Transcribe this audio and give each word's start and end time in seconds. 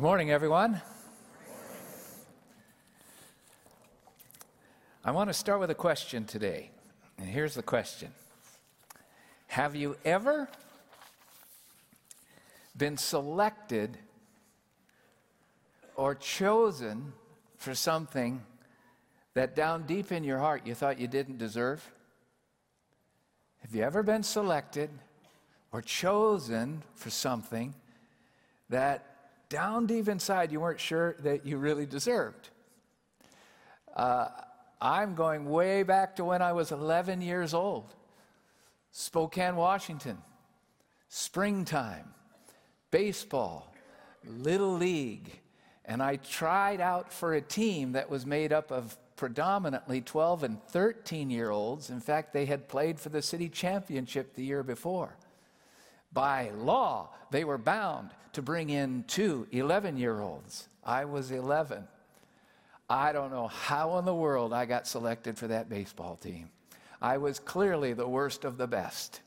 Good 0.00 0.06
morning, 0.06 0.30
everyone. 0.30 0.80
I 5.04 5.10
want 5.10 5.28
to 5.28 5.34
start 5.34 5.60
with 5.60 5.68
a 5.68 5.74
question 5.74 6.24
today. 6.24 6.70
And 7.18 7.28
here's 7.28 7.54
the 7.54 7.62
question 7.62 8.10
Have 9.48 9.76
you 9.76 9.98
ever 10.06 10.48
been 12.74 12.96
selected 12.96 13.98
or 15.96 16.14
chosen 16.14 17.12
for 17.58 17.74
something 17.74 18.40
that 19.34 19.54
down 19.54 19.82
deep 19.82 20.12
in 20.12 20.24
your 20.24 20.38
heart 20.38 20.66
you 20.66 20.74
thought 20.74 20.98
you 20.98 21.08
didn't 21.08 21.36
deserve? 21.36 21.86
Have 23.60 23.74
you 23.74 23.82
ever 23.82 24.02
been 24.02 24.22
selected 24.22 24.88
or 25.72 25.82
chosen 25.82 26.84
for 26.94 27.10
something 27.10 27.74
that 28.70 29.09
down 29.50 29.86
deep 29.86 30.08
inside 30.08 30.50
you 30.50 30.60
weren't 30.60 30.80
sure 30.80 31.16
that 31.20 31.44
you 31.44 31.58
really 31.58 31.84
deserved? 31.84 32.48
Uh, 33.94 34.28
I'm 34.80 35.14
going 35.14 35.44
way 35.50 35.82
back 35.82 36.16
to 36.16 36.24
when 36.24 36.40
I 36.40 36.52
was 36.52 36.72
11 36.72 37.20
years 37.20 37.52
old. 37.52 37.94
Spokane, 38.92 39.56
Washington, 39.56 40.18
springtime, 41.08 42.14
baseball, 42.90 43.74
little 44.26 44.72
league. 44.72 45.40
And 45.84 46.02
I 46.02 46.16
tried 46.16 46.80
out 46.80 47.12
for 47.12 47.34
a 47.34 47.40
team 47.40 47.92
that 47.92 48.08
was 48.08 48.24
made 48.24 48.52
up 48.52 48.70
of 48.70 48.96
predominantly 49.16 50.00
12 50.00 50.44
and 50.44 50.62
13 50.68 51.28
year 51.28 51.50
olds. 51.50 51.90
In 51.90 52.00
fact, 52.00 52.32
they 52.32 52.46
had 52.46 52.68
played 52.68 52.98
for 52.98 53.10
the 53.10 53.20
city 53.20 53.48
championship 53.48 54.34
the 54.34 54.44
year 54.44 54.62
before. 54.62 55.16
By 56.12 56.50
law, 56.50 57.10
they 57.30 57.44
were 57.44 57.58
bound 57.58 58.10
to 58.32 58.42
bring 58.42 58.70
in 58.70 59.04
two 59.06 59.46
11 59.52 59.96
year 59.96 60.20
olds. 60.20 60.68
I 60.84 61.04
was 61.04 61.30
11. 61.30 61.86
I 62.88 63.12
don't 63.12 63.30
know 63.30 63.46
how 63.46 63.98
in 63.98 64.04
the 64.04 64.14
world 64.14 64.52
I 64.52 64.66
got 64.66 64.86
selected 64.86 65.38
for 65.38 65.46
that 65.48 65.68
baseball 65.68 66.16
team. 66.16 66.50
I 67.00 67.18
was 67.18 67.38
clearly 67.38 67.92
the 67.92 68.08
worst 68.08 68.44
of 68.44 68.58
the 68.58 68.66
best. 68.66 69.20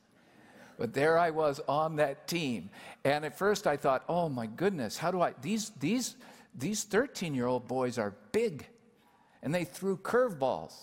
But 0.77 0.93
there 0.93 1.17
I 1.17 1.29
was 1.29 1.61
on 1.67 1.95
that 1.97 2.27
team. 2.27 2.69
And 3.05 3.23
at 3.23 3.37
first 3.37 3.67
I 3.67 3.77
thought, 3.77 4.03
oh 4.09 4.27
my 4.27 4.47
goodness, 4.47 4.97
how 4.97 5.11
do 5.11 5.21
I, 5.21 5.33
these, 5.41 5.69
these, 5.79 6.15
these 6.53 6.83
13 6.83 7.33
year 7.33 7.47
old 7.47 7.67
boys 7.67 7.97
are 7.97 8.15
big 8.31 8.67
and 9.41 9.53
they 9.53 9.63
threw 9.65 9.97
curveballs. 9.97 10.73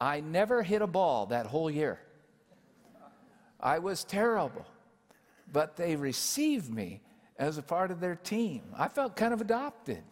I 0.00 0.20
never 0.20 0.62
hit 0.62 0.82
a 0.82 0.86
ball 0.86 1.26
that 1.26 1.46
whole 1.46 1.70
year. 1.70 2.00
I 3.60 3.78
was 3.78 4.04
terrible. 4.04 4.66
But 5.50 5.76
they 5.76 5.96
received 5.96 6.72
me 6.72 7.00
as 7.38 7.58
a 7.58 7.62
part 7.62 7.90
of 7.90 8.00
their 8.00 8.16
team. 8.16 8.62
I 8.76 8.88
felt 8.88 9.16
kind 9.16 9.32
of 9.32 9.40
adopted, 9.40 10.02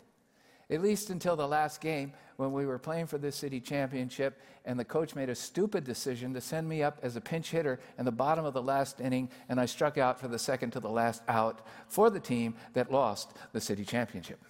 at 0.68 0.82
least 0.82 1.10
until 1.10 1.36
the 1.36 1.46
last 1.46 1.80
game 1.80 2.12
when 2.36 2.52
we 2.52 2.64
were 2.64 2.78
playing 2.78 3.06
for 3.06 3.18
the 3.18 3.30
city 3.30 3.60
championship 3.60 4.40
and 4.64 4.78
the 4.78 4.84
coach 4.84 5.14
made 5.14 5.28
a 5.28 5.34
stupid 5.34 5.84
decision 5.84 6.32
to 6.32 6.40
send 6.40 6.68
me 6.68 6.82
up 6.82 6.98
as 7.02 7.16
a 7.16 7.20
pinch 7.20 7.50
hitter 7.50 7.78
in 7.98 8.04
the 8.04 8.10
bottom 8.10 8.44
of 8.44 8.54
the 8.54 8.62
last 8.62 9.00
inning 9.00 9.28
and 9.48 9.60
I 9.60 9.66
struck 9.66 9.98
out 9.98 10.18
for 10.18 10.26
the 10.26 10.38
second 10.38 10.70
to 10.72 10.80
the 10.80 10.88
last 10.88 11.22
out 11.28 11.66
for 11.88 12.08
the 12.08 12.20
team 12.20 12.54
that 12.72 12.90
lost 12.90 13.36
the 13.52 13.60
city 13.60 13.84
championship. 13.84 14.40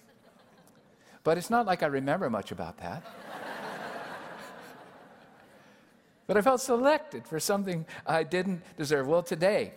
But 1.23 1.37
it's 1.37 1.49
not 1.49 1.65
like 1.65 1.83
I 1.83 1.87
remember 1.87 2.29
much 2.29 2.51
about 2.51 2.77
that. 2.77 3.03
but 6.27 6.37
I 6.37 6.41
felt 6.41 6.61
selected 6.61 7.27
for 7.27 7.39
something 7.39 7.85
I 8.07 8.23
didn't 8.23 8.61
deserve. 8.77 9.07
Well, 9.07 9.21
today, 9.21 9.73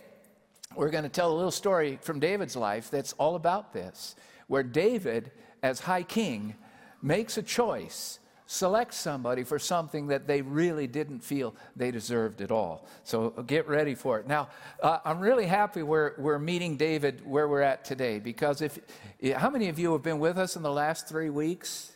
we're 0.75 0.89
going 0.89 1.03
to 1.03 1.09
tell 1.09 1.31
a 1.31 1.35
little 1.35 1.51
story 1.51 1.99
from 2.01 2.19
David's 2.19 2.55
life 2.55 2.89
that's 2.89 3.13
all 3.13 3.35
about 3.35 3.73
this, 3.73 4.15
where 4.47 4.63
David, 4.63 5.31
as 5.61 5.81
high 5.81 6.03
king, 6.03 6.55
makes 7.01 7.37
a 7.37 7.43
choice, 7.43 8.19
selects 8.47 8.97
somebody 8.97 9.43
for 9.43 9.57
something 9.57 10.07
that 10.07 10.27
they 10.27 10.41
really 10.41 10.87
didn't 10.87 11.19
feel 11.19 11.55
they 11.75 11.91
deserved 11.91 12.41
at 12.41 12.51
all. 12.51 12.87
So 13.03 13.29
get 13.47 13.67
ready 13.67 13.95
for 13.95 14.19
it. 14.19 14.27
Now, 14.27 14.49
uh, 14.81 14.99
I'm 15.03 15.19
really 15.19 15.45
happy 15.47 15.81
we're, 15.81 16.13
we're 16.17 16.39
meeting 16.39 16.77
David 16.77 17.25
where 17.25 17.47
we're 17.47 17.61
at 17.61 17.85
today 17.85 18.19
because 18.19 18.61
if, 18.61 18.79
how 19.35 19.49
many 19.49 19.69
of 19.69 19.79
you 19.79 19.93
have 19.93 20.03
been 20.03 20.19
with 20.19 20.37
us 20.37 20.55
in 20.55 20.61
the 20.61 20.71
last 20.71 21.07
three 21.07 21.29
weeks? 21.29 21.91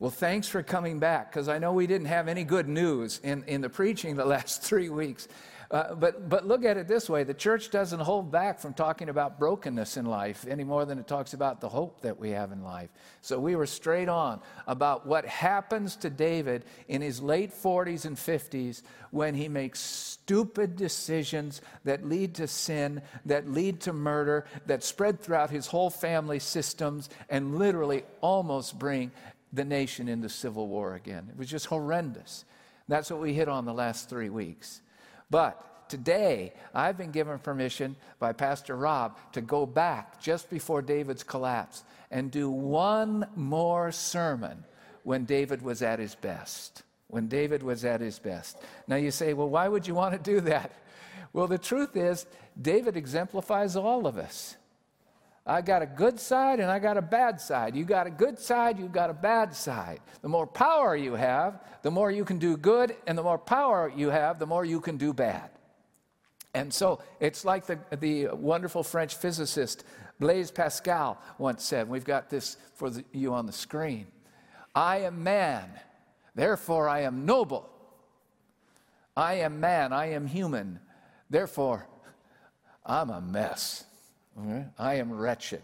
Well, 0.00 0.10
thanks 0.10 0.48
for 0.48 0.62
coming 0.62 0.98
back 0.98 1.30
because 1.30 1.48
I 1.48 1.58
know 1.58 1.72
we 1.72 1.86
didn't 1.86 2.08
have 2.08 2.26
any 2.26 2.42
good 2.42 2.68
news 2.68 3.20
in, 3.22 3.44
in 3.44 3.60
the 3.60 3.68
preaching 3.68 4.16
the 4.16 4.24
last 4.24 4.62
three 4.64 4.88
weeks. 4.88 5.28
Uh, 5.70 5.94
but, 5.94 6.28
but 6.28 6.46
look 6.46 6.64
at 6.64 6.76
it 6.76 6.86
this 6.86 7.08
way 7.08 7.24
the 7.24 7.34
church 7.34 7.70
doesn't 7.70 8.00
hold 8.00 8.30
back 8.30 8.60
from 8.60 8.74
talking 8.74 9.08
about 9.08 9.38
brokenness 9.38 9.96
in 9.96 10.04
life 10.04 10.44
any 10.48 10.64
more 10.64 10.84
than 10.84 10.98
it 10.98 11.06
talks 11.06 11.32
about 11.32 11.60
the 11.60 11.68
hope 11.68 12.00
that 12.02 12.18
we 12.18 12.30
have 12.30 12.52
in 12.52 12.62
life. 12.62 12.90
So 13.22 13.38
we 13.38 13.56
were 13.56 13.66
straight 13.66 14.08
on 14.08 14.40
about 14.66 15.06
what 15.06 15.24
happens 15.24 15.96
to 15.96 16.10
David 16.10 16.64
in 16.88 17.02
his 17.02 17.20
late 17.20 17.52
40s 17.52 18.04
and 18.04 18.16
50s 18.16 18.82
when 19.10 19.34
he 19.34 19.48
makes 19.48 19.80
stupid 19.80 20.76
decisions 20.76 21.60
that 21.84 22.06
lead 22.06 22.34
to 22.34 22.46
sin, 22.46 23.02
that 23.26 23.48
lead 23.48 23.80
to 23.82 23.92
murder, 23.92 24.46
that 24.66 24.82
spread 24.82 25.20
throughout 25.20 25.50
his 25.50 25.66
whole 25.66 25.90
family 25.90 26.38
systems, 26.38 27.08
and 27.28 27.56
literally 27.58 28.04
almost 28.20 28.78
bring 28.78 29.10
the 29.52 29.64
nation 29.64 30.08
into 30.08 30.28
civil 30.28 30.66
war 30.66 30.94
again. 30.94 31.28
It 31.30 31.38
was 31.38 31.48
just 31.48 31.66
horrendous. 31.66 32.44
That's 32.88 33.10
what 33.10 33.20
we 33.20 33.32
hit 33.32 33.48
on 33.48 33.64
the 33.64 33.72
last 33.72 34.10
three 34.10 34.28
weeks. 34.28 34.80
But 35.30 35.88
today, 35.88 36.52
I've 36.74 36.96
been 36.96 37.10
given 37.10 37.38
permission 37.38 37.96
by 38.18 38.32
Pastor 38.32 38.76
Rob 38.76 39.16
to 39.32 39.40
go 39.40 39.66
back 39.66 40.20
just 40.20 40.50
before 40.50 40.82
David's 40.82 41.22
collapse 41.22 41.84
and 42.10 42.30
do 42.30 42.50
one 42.50 43.26
more 43.36 43.92
sermon 43.92 44.64
when 45.02 45.24
David 45.24 45.62
was 45.62 45.82
at 45.82 45.98
his 45.98 46.14
best. 46.14 46.82
When 47.08 47.28
David 47.28 47.62
was 47.62 47.84
at 47.84 48.00
his 48.00 48.18
best. 48.18 48.58
Now 48.88 48.96
you 48.96 49.10
say, 49.10 49.34
well, 49.34 49.48
why 49.48 49.68
would 49.68 49.86
you 49.86 49.94
want 49.94 50.14
to 50.14 50.18
do 50.18 50.40
that? 50.42 50.72
Well, 51.32 51.46
the 51.46 51.58
truth 51.58 51.96
is, 51.96 52.26
David 52.60 52.96
exemplifies 52.96 53.76
all 53.76 54.06
of 54.06 54.16
us. 54.16 54.56
I 55.46 55.60
got 55.60 55.82
a 55.82 55.86
good 55.86 56.18
side 56.18 56.58
and 56.58 56.70
I 56.70 56.78
got 56.78 56.96
a 56.96 57.02
bad 57.02 57.40
side. 57.40 57.76
You 57.76 57.84
got 57.84 58.06
a 58.06 58.10
good 58.10 58.38
side, 58.38 58.78
you 58.78 58.88
got 58.88 59.10
a 59.10 59.14
bad 59.14 59.54
side. 59.54 60.00
The 60.22 60.28
more 60.28 60.46
power 60.46 60.96
you 60.96 61.14
have, 61.14 61.60
the 61.82 61.90
more 61.90 62.10
you 62.10 62.24
can 62.24 62.38
do 62.38 62.56
good, 62.56 62.96
and 63.06 63.18
the 63.18 63.22
more 63.22 63.38
power 63.38 63.92
you 63.94 64.08
have, 64.08 64.38
the 64.38 64.46
more 64.46 64.64
you 64.64 64.80
can 64.80 64.96
do 64.96 65.12
bad. 65.12 65.50
And 66.54 66.72
so 66.72 67.02
it's 67.20 67.44
like 67.44 67.66
the, 67.66 67.78
the 67.98 68.28
wonderful 68.28 68.82
French 68.82 69.16
physicist 69.16 69.84
Blaise 70.18 70.50
Pascal 70.50 71.20
once 71.36 71.62
said. 71.62 71.88
We've 71.88 72.04
got 72.04 72.30
this 72.30 72.56
for 72.74 72.88
the, 72.88 73.04
you 73.12 73.34
on 73.34 73.46
the 73.46 73.52
screen. 73.52 74.06
I 74.74 74.98
am 74.98 75.22
man, 75.22 75.68
therefore 76.34 76.88
I 76.88 77.00
am 77.00 77.26
noble. 77.26 77.68
I 79.16 79.34
am 79.34 79.60
man, 79.60 79.92
I 79.92 80.12
am 80.12 80.26
human, 80.26 80.80
therefore 81.28 81.86
I'm 82.86 83.10
a 83.10 83.20
mess. 83.20 83.84
I 84.78 84.94
am 84.94 85.12
wretched. 85.12 85.62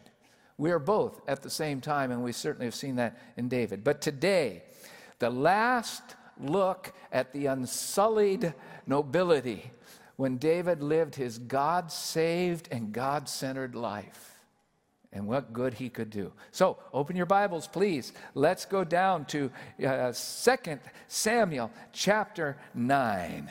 We 0.58 0.70
are 0.70 0.78
both 0.78 1.20
at 1.26 1.42
the 1.42 1.50
same 1.50 1.80
time, 1.80 2.10
and 2.10 2.22
we 2.22 2.32
certainly 2.32 2.66
have 2.66 2.74
seen 2.74 2.96
that 2.96 3.18
in 3.36 3.48
David. 3.48 3.82
But 3.82 4.00
today, 4.00 4.62
the 5.18 5.30
last 5.30 6.02
look 6.38 6.92
at 7.12 7.32
the 7.32 7.46
unsullied 7.46 8.54
nobility 8.86 9.70
when 10.16 10.36
David 10.36 10.82
lived 10.82 11.14
his 11.14 11.38
God 11.38 11.90
saved 11.90 12.68
and 12.70 12.92
God 12.92 13.28
centered 13.28 13.74
life 13.74 14.30
and 15.12 15.26
what 15.26 15.52
good 15.52 15.74
he 15.74 15.88
could 15.88 16.10
do. 16.10 16.32
So, 16.52 16.78
open 16.92 17.16
your 17.16 17.26
Bibles, 17.26 17.66
please. 17.66 18.12
Let's 18.34 18.64
go 18.64 18.84
down 18.84 19.24
to 19.26 19.50
uh, 19.84 20.12
2 20.12 20.78
Samuel 21.08 21.70
chapter 21.92 22.56
9. 22.74 23.50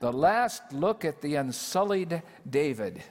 The 0.00 0.12
last 0.12 0.72
look 0.72 1.04
at 1.04 1.20
the 1.20 1.36
unsullied 1.36 2.22
David. 2.48 3.02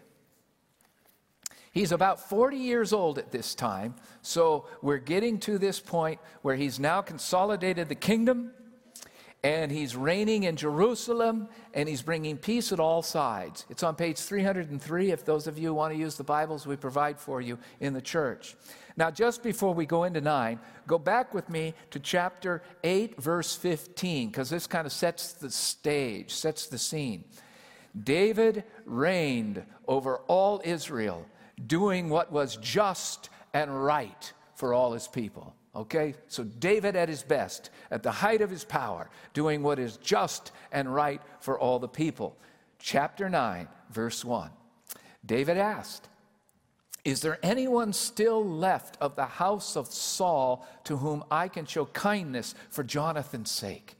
He's 1.71 1.93
about 1.93 2.19
40 2.29 2.57
years 2.57 2.91
old 2.91 3.17
at 3.17 3.31
this 3.31 3.55
time, 3.55 3.95
so 4.21 4.65
we're 4.81 4.97
getting 4.97 5.39
to 5.39 5.57
this 5.57 5.79
point 5.79 6.19
where 6.41 6.57
he's 6.57 6.79
now 6.79 7.01
consolidated 7.01 7.87
the 7.87 7.95
kingdom 7.95 8.51
and 9.41 9.71
he's 9.71 9.95
reigning 9.95 10.43
in 10.43 10.57
Jerusalem 10.57 11.47
and 11.73 11.87
he's 11.87 12.01
bringing 12.01 12.37
peace 12.37 12.73
at 12.73 12.79
all 12.81 13.01
sides. 13.01 13.65
It's 13.69 13.83
on 13.83 13.95
page 13.95 14.19
303 14.19 15.11
if 15.11 15.23
those 15.23 15.47
of 15.47 15.57
you 15.57 15.73
want 15.73 15.93
to 15.93 15.99
use 15.99 16.15
the 16.15 16.25
Bibles 16.25 16.67
we 16.67 16.75
provide 16.75 17.17
for 17.17 17.39
you 17.39 17.57
in 17.79 17.93
the 17.93 18.01
church. 18.01 18.55
Now, 18.97 19.09
just 19.09 19.41
before 19.41 19.73
we 19.73 19.85
go 19.85 20.03
into 20.03 20.19
9, 20.19 20.59
go 20.85 20.99
back 20.99 21.33
with 21.33 21.49
me 21.49 21.73
to 21.91 21.99
chapter 21.99 22.61
8, 22.83 23.19
verse 23.19 23.55
15, 23.55 24.27
because 24.27 24.49
this 24.49 24.67
kind 24.67 24.85
of 24.85 24.91
sets 24.91 25.31
the 25.31 25.49
stage, 25.49 26.33
sets 26.33 26.67
the 26.67 26.77
scene. 26.77 27.23
David 28.03 28.65
reigned 28.85 29.63
over 29.87 30.17
all 30.27 30.61
Israel 30.65 31.25
doing 31.67 32.09
what 32.09 32.31
was 32.31 32.57
just 32.57 33.29
and 33.53 33.83
right 33.83 34.33
for 34.55 34.73
all 34.73 34.93
his 34.93 35.07
people. 35.07 35.55
Okay? 35.75 36.15
So 36.27 36.43
David 36.43 36.95
at 36.95 37.09
his 37.09 37.23
best, 37.23 37.69
at 37.89 38.03
the 38.03 38.11
height 38.11 38.41
of 38.41 38.49
his 38.49 38.63
power, 38.63 39.09
doing 39.33 39.63
what 39.63 39.79
is 39.79 39.97
just 39.97 40.51
and 40.71 40.93
right 40.93 41.21
for 41.39 41.57
all 41.57 41.79
the 41.79 41.87
people. 41.87 42.37
Chapter 42.79 43.29
9, 43.29 43.67
verse 43.89 44.25
1. 44.25 44.49
David 45.25 45.57
asked, 45.57 46.09
Is 47.05 47.21
there 47.21 47.37
anyone 47.43 47.93
still 47.93 48.43
left 48.43 48.97
of 48.99 49.15
the 49.15 49.25
house 49.25 49.75
of 49.75 49.87
Saul 49.87 50.67
to 50.85 50.97
whom 50.97 51.23
I 51.29 51.47
can 51.47 51.65
show 51.65 51.85
kindness 51.85 52.55
for 52.69 52.83
Jonathan's 52.83 53.51
sake? 53.51 53.95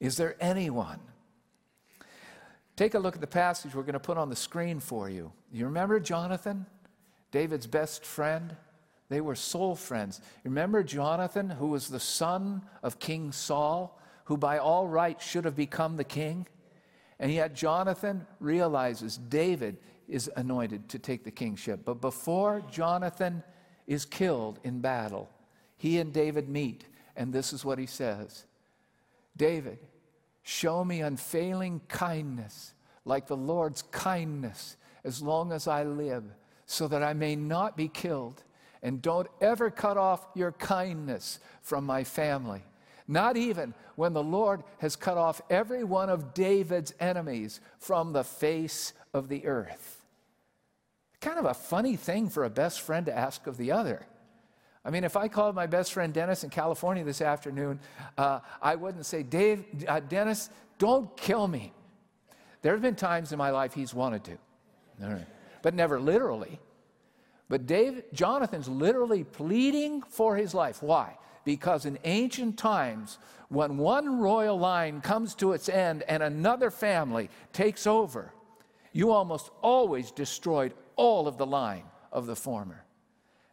Is 0.00 0.16
there 0.16 0.36
anyone? 0.40 1.00
Take 2.76 2.94
a 2.94 2.98
look 2.98 3.16
at 3.16 3.20
the 3.20 3.26
passage 3.26 3.74
we're 3.74 3.82
going 3.82 3.94
to 3.94 4.00
put 4.00 4.16
on 4.16 4.28
the 4.28 4.36
screen 4.36 4.78
for 4.78 5.10
you. 5.10 5.32
You 5.52 5.64
remember 5.64 5.98
Jonathan, 5.98 6.64
David's 7.30 7.66
best 7.66 8.04
friend? 8.04 8.56
They 9.08 9.20
were 9.20 9.34
soul 9.34 9.74
friends. 9.74 10.20
Remember 10.44 10.82
Jonathan, 10.82 11.50
who 11.50 11.68
was 11.68 11.88
the 11.88 12.00
son 12.00 12.62
of 12.82 12.98
King 12.98 13.32
Saul, 13.32 13.98
who 14.24 14.36
by 14.36 14.58
all 14.58 14.86
rights 14.86 15.26
should 15.26 15.44
have 15.44 15.56
become 15.56 15.96
the 15.96 16.04
king? 16.04 16.46
And 17.18 17.32
yet 17.32 17.54
Jonathan 17.54 18.26
realizes 18.38 19.16
David 19.16 19.78
is 20.06 20.30
anointed 20.36 20.88
to 20.90 20.98
take 20.98 21.24
the 21.24 21.30
kingship. 21.30 21.80
But 21.84 22.00
before 22.00 22.62
Jonathan 22.70 23.42
is 23.86 24.04
killed 24.04 24.58
in 24.62 24.80
battle, 24.80 25.30
he 25.76 25.98
and 25.98 26.12
David 26.12 26.48
meet, 26.48 26.84
and 27.16 27.32
this 27.32 27.52
is 27.52 27.64
what 27.64 27.78
he 27.78 27.86
says 27.86 28.44
David, 29.36 29.78
show 30.42 30.84
me 30.84 31.00
unfailing 31.00 31.80
kindness, 31.88 32.74
like 33.04 33.26
the 33.26 33.36
Lord's 33.36 33.82
kindness, 33.82 34.76
as 35.04 35.22
long 35.22 35.52
as 35.52 35.66
I 35.68 35.84
live, 35.84 36.24
so 36.68 36.86
that 36.86 37.02
I 37.02 37.14
may 37.14 37.34
not 37.34 37.76
be 37.76 37.88
killed. 37.88 38.44
And 38.82 39.02
don't 39.02 39.26
ever 39.40 39.70
cut 39.70 39.96
off 39.96 40.24
your 40.34 40.52
kindness 40.52 41.40
from 41.62 41.84
my 41.84 42.04
family. 42.04 42.62
Not 43.08 43.38
even 43.38 43.74
when 43.96 44.12
the 44.12 44.22
Lord 44.22 44.62
has 44.78 44.94
cut 44.94 45.16
off 45.16 45.40
every 45.50 45.82
one 45.82 46.10
of 46.10 46.34
David's 46.34 46.94
enemies 47.00 47.60
from 47.78 48.12
the 48.12 48.22
face 48.22 48.92
of 49.14 49.28
the 49.28 49.46
earth. 49.46 50.04
Kind 51.20 51.38
of 51.38 51.46
a 51.46 51.54
funny 51.54 51.96
thing 51.96 52.28
for 52.28 52.44
a 52.44 52.50
best 52.50 52.82
friend 52.82 53.06
to 53.06 53.16
ask 53.16 53.46
of 53.46 53.56
the 53.56 53.72
other. 53.72 54.06
I 54.84 54.90
mean, 54.90 55.04
if 55.04 55.16
I 55.16 55.26
called 55.26 55.54
my 55.54 55.66
best 55.66 55.92
friend 55.92 56.12
Dennis 56.12 56.44
in 56.44 56.50
California 56.50 57.02
this 57.02 57.22
afternoon, 57.22 57.80
uh, 58.18 58.40
I 58.60 58.76
wouldn't 58.76 59.06
say, 59.06 59.22
Dave, 59.22 59.64
uh, 59.88 60.00
Dennis, 60.00 60.50
don't 60.78 61.16
kill 61.16 61.48
me. 61.48 61.72
There 62.60 62.72
have 62.72 62.82
been 62.82 62.94
times 62.94 63.32
in 63.32 63.38
my 63.38 63.50
life 63.50 63.72
he's 63.72 63.94
wanted 63.94 64.22
to, 64.24 64.38
but 65.62 65.74
never 65.74 66.00
literally. 66.00 66.58
But 67.48 67.66
David, 67.66 68.04
Jonathan's 68.12 68.68
literally 68.68 69.24
pleading 69.24 70.02
for 70.02 70.36
his 70.36 70.54
life. 70.54 70.82
Why? 70.82 71.16
Because 71.44 71.86
in 71.86 71.98
ancient 72.04 72.58
times, 72.58 73.18
when 73.48 73.78
one 73.78 74.18
royal 74.18 74.58
line 74.58 75.00
comes 75.00 75.34
to 75.36 75.52
its 75.52 75.68
end 75.68 76.02
and 76.08 76.22
another 76.22 76.70
family 76.70 77.30
takes 77.52 77.86
over, 77.86 78.32
you 78.92 79.10
almost 79.10 79.50
always 79.62 80.10
destroyed 80.10 80.74
all 80.96 81.26
of 81.26 81.38
the 81.38 81.46
line 81.46 81.84
of 82.12 82.26
the 82.26 82.36
former. 82.36 82.84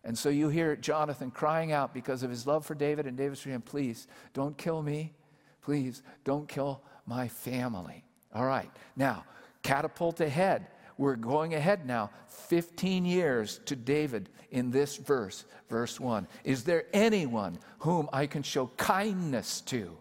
And 0.03 0.17
so 0.17 0.29
you 0.29 0.49
hear 0.49 0.75
Jonathan 0.75 1.31
crying 1.31 1.71
out 1.71 1.93
because 1.93 2.21
of 2.21 2.29
his 2.29 2.45
love 2.45 2.65
for 2.65 2.75
David 2.75 3.07
and 3.07 3.17
David's 3.17 3.41
for 3.41 3.49
him, 3.49 3.61
please 3.61 4.07
don't 4.33 4.57
kill 4.57 4.81
me. 4.81 5.13
Please 5.61 6.03
don't 6.23 6.47
kill 6.47 6.81
my 7.07 7.27
family. 7.27 8.03
All 8.33 8.45
right, 8.45 8.69
now 8.95 9.23
catapult 9.63 10.19
ahead 10.19 10.67
we're 10.97 11.15
going 11.15 11.53
ahead 11.53 11.85
now, 11.85 12.09
15 12.27 13.05
years 13.05 13.59
to 13.65 13.75
David 13.75 14.29
in 14.51 14.71
this 14.71 14.95
verse, 14.95 15.45
verse 15.69 15.99
1. 15.99 16.27
Is 16.43 16.63
there 16.63 16.85
anyone 16.93 17.59
whom 17.79 18.09
I 18.13 18.27
can 18.27 18.43
show 18.43 18.67
kindness 18.77 19.61
to 19.61 19.97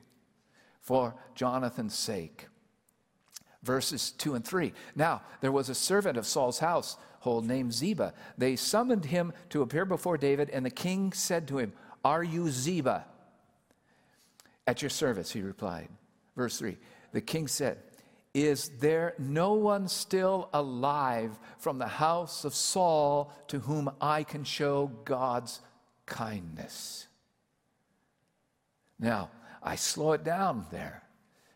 for 0.81 1.15
Jonathan's 1.35 1.99
sake? 1.99 2.47
Verses 3.63 4.13
2 4.13 4.35
and 4.35 4.45
3. 4.45 4.73
Now, 4.95 5.23
there 5.41 5.53
was 5.53 5.69
a 5.69 5.75
servant 5.75 6.17
of 6.17 6.27
Saul's 6.27 6.59
household 6.59 7.47
named 7.47 7.73
Ziba. 7.73 8.13
They 8.39 8.55
summoned 8.55 9.07
him 9.07 9.33
to 9.49 9.63
appear 9.63 9.85
before 9.85 10.19
David, 10.19 10.51
and 10.51 10.65
the 10.65 10.71
king 10.71 11.13
said 11.13 11.49
to 11.49 11.59
him, 11.59 11.73
Are 12.05 12.23
you 12.23 12.51
Ziba? 12.51 13.07
At 14.67 14.81
your 14.81 14.91
service, 14.91 15.33
he 15.33 15.43
replied. 15.43 15.89
Verse 16.37 16.59
3. 16.59 16.77
The 17.13 17.21
king 17.21 17.49
said, 17.49 17.79
is 18.35 18.69
there 18.81 19.15
no 19.17 19.55
one 19.55 19.87
still 19.87 20.49
alive 20.53 21.39
from 21.59 21.79
the 21.79 21.87
house 21.87 22.45
of 22.45 22.53
Saul 22.53 23.33
to 23.47 23.61
whom 23.61 23.91
I 24.01 24.25
can 24.25 24.43
show 24.43 24.89
God's 25.05 25.61
kindness? 26.05 27.07
Now, 28.99 29.31
I 29.63 29.77
slow 29.77 30.13
it 30.13 30.25
down 30.25 30.67
there 30.73 31.05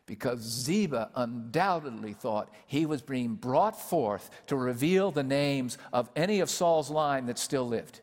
because 0.07 0.41
Ziba 0.41 1.11
undoubtedly 1.17 2.13
thought 2.13 2.49
he 2.67 2.87
was 2.87 3.03
being 3.03 3.35
brought 3.35 3.79
forth 3.79 4.31
to 4.47 4.57
reveal 4.57 5.11
the 5.11 5.25
names 5.25 5.79
of 5.93 6.09
any 6.15 6.41
of 6.41 6.49
Saul's 6.49 6.91
line 6.91 7.27
that 7.27 7.39
still 7.39 7.67
lived, 7.67 8.01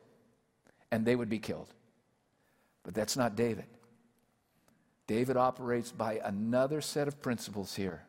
and 0.92 1.06
they 1.06 1.16
would 1.16 1.30
be 1.30 1.39
killed. 1.39 1.74
But 2.83 2.94
that's 2.94 3.18
not 3.18 3.36
David. 3.36 3.66
David 5.07 5.38
operates 5.38 5.92
by 5.92 6.19
another 6.24 6.81
set 6.81 7.07
of 7.07 7.22
principles 7.22 7.75
here 7.75 8.04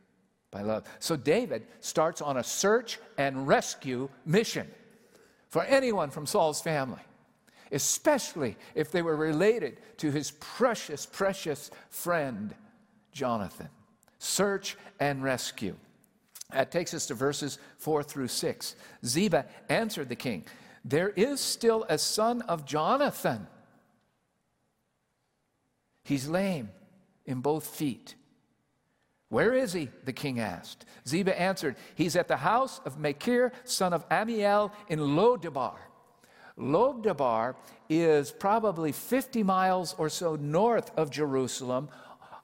by 0.50 0.62
love. 0.62 0.84
So 0.98 1.16
David 1.16 1.66
starts 1.80 2.20
on 2.20 2.36
a 2.36 2.44
search 2.44 2.98
and 3.18 3.46
rescue 3.46 4.08
mission 4.24 4.68
for 5.48 5.62
anyone 5.64 6.10
from 6.10 6.26
Saul's 6.26 6.60
family, 6.60 7.00
especially 7.72 8.56
if 8.74 8.90
they 8.90 9.02
were 9.02 9.16
related 9.16 9.80
to 9.98 10.10
his 10.10 10.30
precious, 10.32 11.06
precious 11.06 11.70
friend, 11.90 12.54
Jonathan. 13.12 13.68
Search 14.18 14.76
and 15.00 15.22
rescue. 15.22 15.76
That 16.52 16.70
takes 16.70 16.94
us 16.94 17.06
to 17.06 17.14
verses 17.14 17.58
4 17.78 18.02
through 18.02 18.28
6. 18.28 18.76
Ziba 19.04 19.46
answered 19.68 20.08
the 20.08 20.16
king, 20.16 20.44
There 20.84 21.08
is 21.10 21.40
still 21.40 21.84
a 21.88 21.98
son 21.98 22.42
of 22.42 22.64
Jonathan. 22.64 23.46
He's 26.04 26.28
lame 26.28 26.70
in 27.24 27.40
both 27.40 27.66
feet. 27.66 28.14
Where 29.28 29.54
is 29.54 29.72
he? 29.72 29.88
The 30.04 30.12
king 30.12 30.38
asked. 30.38 30.84
Ziba 31.06 31.38
answered, 31.38 31.76
He's 31.94 32.16
at 32.16 32.28
the 32.28 32.36
house 32.36 32.80
of 32.84 32.98
Machir, 32.98 33.52
son 33.64 33.92
of 33.92 34.08
Ammiel, 34.08 34.70
in 34.88 35.00
Lodabar. 35.00 35.76
Lodabar 36.58 37.56
is 37.88 38.30
probably 38.30 38.92
50 38.92 39.42
miles 39.42 39.94
or 39.98 40.08
so 40.08 40.36
north 40.36 40.90
of 40.96 41.10
Jerusalem, 41.10 41.88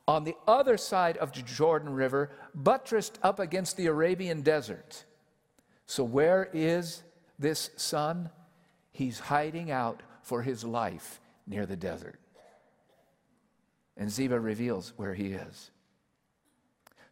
on 0.08 0.24
the 0.24 0.34
other 0.48 0.76
side 0.76 1.16
of 1.18 1.32
the 1.32 1.42
Jordan 1.42 1.90
River, 1.90 2.30
buttressed 2.54 3.18
up 3.22 3.38
against 3.38 3.76
the 3.76 3.86
Arabian 3.86 4.42
desert. 4.42 5.04
So, 5.86 6.02
where 6.02 6.50
is 6.52 7.02
this 7.38 7.70
son? 7.76 8.30
He's 8.90 9.20
hiding 9.20 9.70
out 9.70 10.02
for 10.22 10.42
his 10.42 10.64
life 10.64 11.20
near 11.46 11.66
the 11.66 11.76
desert. 11.76 12.18
And 13.96 14.10
Ziba 14.10 14.38
reveals 14.38 14.92
where 14.96 15.14
he 15.14 15.32
is. 15.32 15.70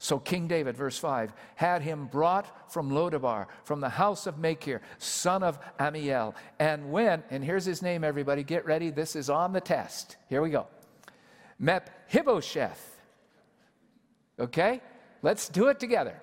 So 0.02 0.19
King 0.19 0.49
David, 0.49 0.78
verse 0.78 0.97
5, 0.97 1.35
had 1.57 1.83
him 1.83 2.07
brought 2.07 2.73
from 2.73 2.90
Lodabar, 2.90 3.49
from 3.64 3.80
the 3.80 3.90
house 3.90 4.26
of 4.26 4.38
Machir, 4.38 4.80
son 4.97 5.42
of 5.42 5.59
Ammiel. 5.78 6.35
And 6.59 6.90
when, 6.90 7.23
and 7.28 7.45
here's 7.45 7.66
his 7.66 7.83
name, 7.83 8.02
everybody, 8.02 8.42
get 8.42 8.64
ready, 8.64 8.88
this 8.88 9.14
is 9.14 9.28
on 9.28 9.52
the 9.52 9.61
test. 9.61 10.16
Here 10.30 10.40
we 10.40 10.49
go. 10.49 10.69
Mephibosheth. 11.59 12.99
Okay? 14.38 14.80
Let's 15.21 15.50
do 15.50 15.69
it 15.69 15.78
together. 15.78 16.19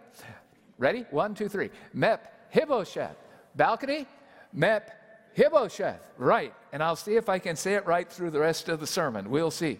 Ready? 0.79 1.05
One, 1.11 1.35
two, 1.35 1.47
three. 1.47 1.69
Mephibosheth. 1.93 3.15
Balcony? 3.55 4.07
Mephibosheth. 4.53 6.01
Right. 6.17 6.51
And 6.73 6.81
I'll 6.81 6.95
see 6.95 7.15
if 7.15 7.29
I 7.29 7.37
can 7.37 7.55
say 7.55 7.75
it 7.75 7.85
right 7.85 8.11
through 8.11 8.31
the 8.31 8.39
rest 8.39 8.69
of 8.69 8.79
the 8.79 8.87
sermon. 8.87 9.29
We'll 9.29 9.51
see. 9.51 9.77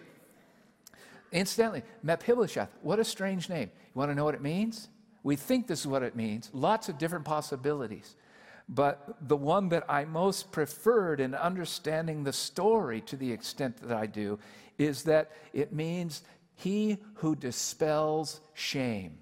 Incidentally, 1.32 1.82
Mephibosheth, 2.02 2.70
what 2.82 2.98
a 2.98 3.04
strange 3.04 3.48
name. 3.48 3.70
You 3.94 3.98
want 3.98 4.10
to 4.10 4.14
know 4.14 4.24
what 4.24 4.34
it 4.34 4.42
means? 4.42 4.88
We 5.22 5.36
think 5.36 5.66
this 5.66 5.80
is 5.80 5.86
what 5.86 6.02
it 6.02 6.16
means. 6.16 6.50
Lots 6.52 6.88
of 6.88 6.98
different 6.98 7.24
possibilities. 7.24 8.16
But 8.68 9.16
the 9.20 9.36
one 9.36 9.70
that 9.70 9.84
I 9.88 10.04
most 10.04 10.52
preferred 10.52 11.20
in 11.20 11.34
understanding 11.34 12.24
the 12.24 12.32
story 12.32 13.00
to 13.02 13.16
the 13.16 13.32
extent 13.32 13.78
that 13.78 13.96
I 13.96 14.06
do 14.06 14.38
is 14.76 15.04
that 15.04 15.32
it 15.52 15.72
means 15.72 16.22
he 16.54 16.98
who 17.14 17.34
dispels 17.34 18.40
shame. 18.54 19.18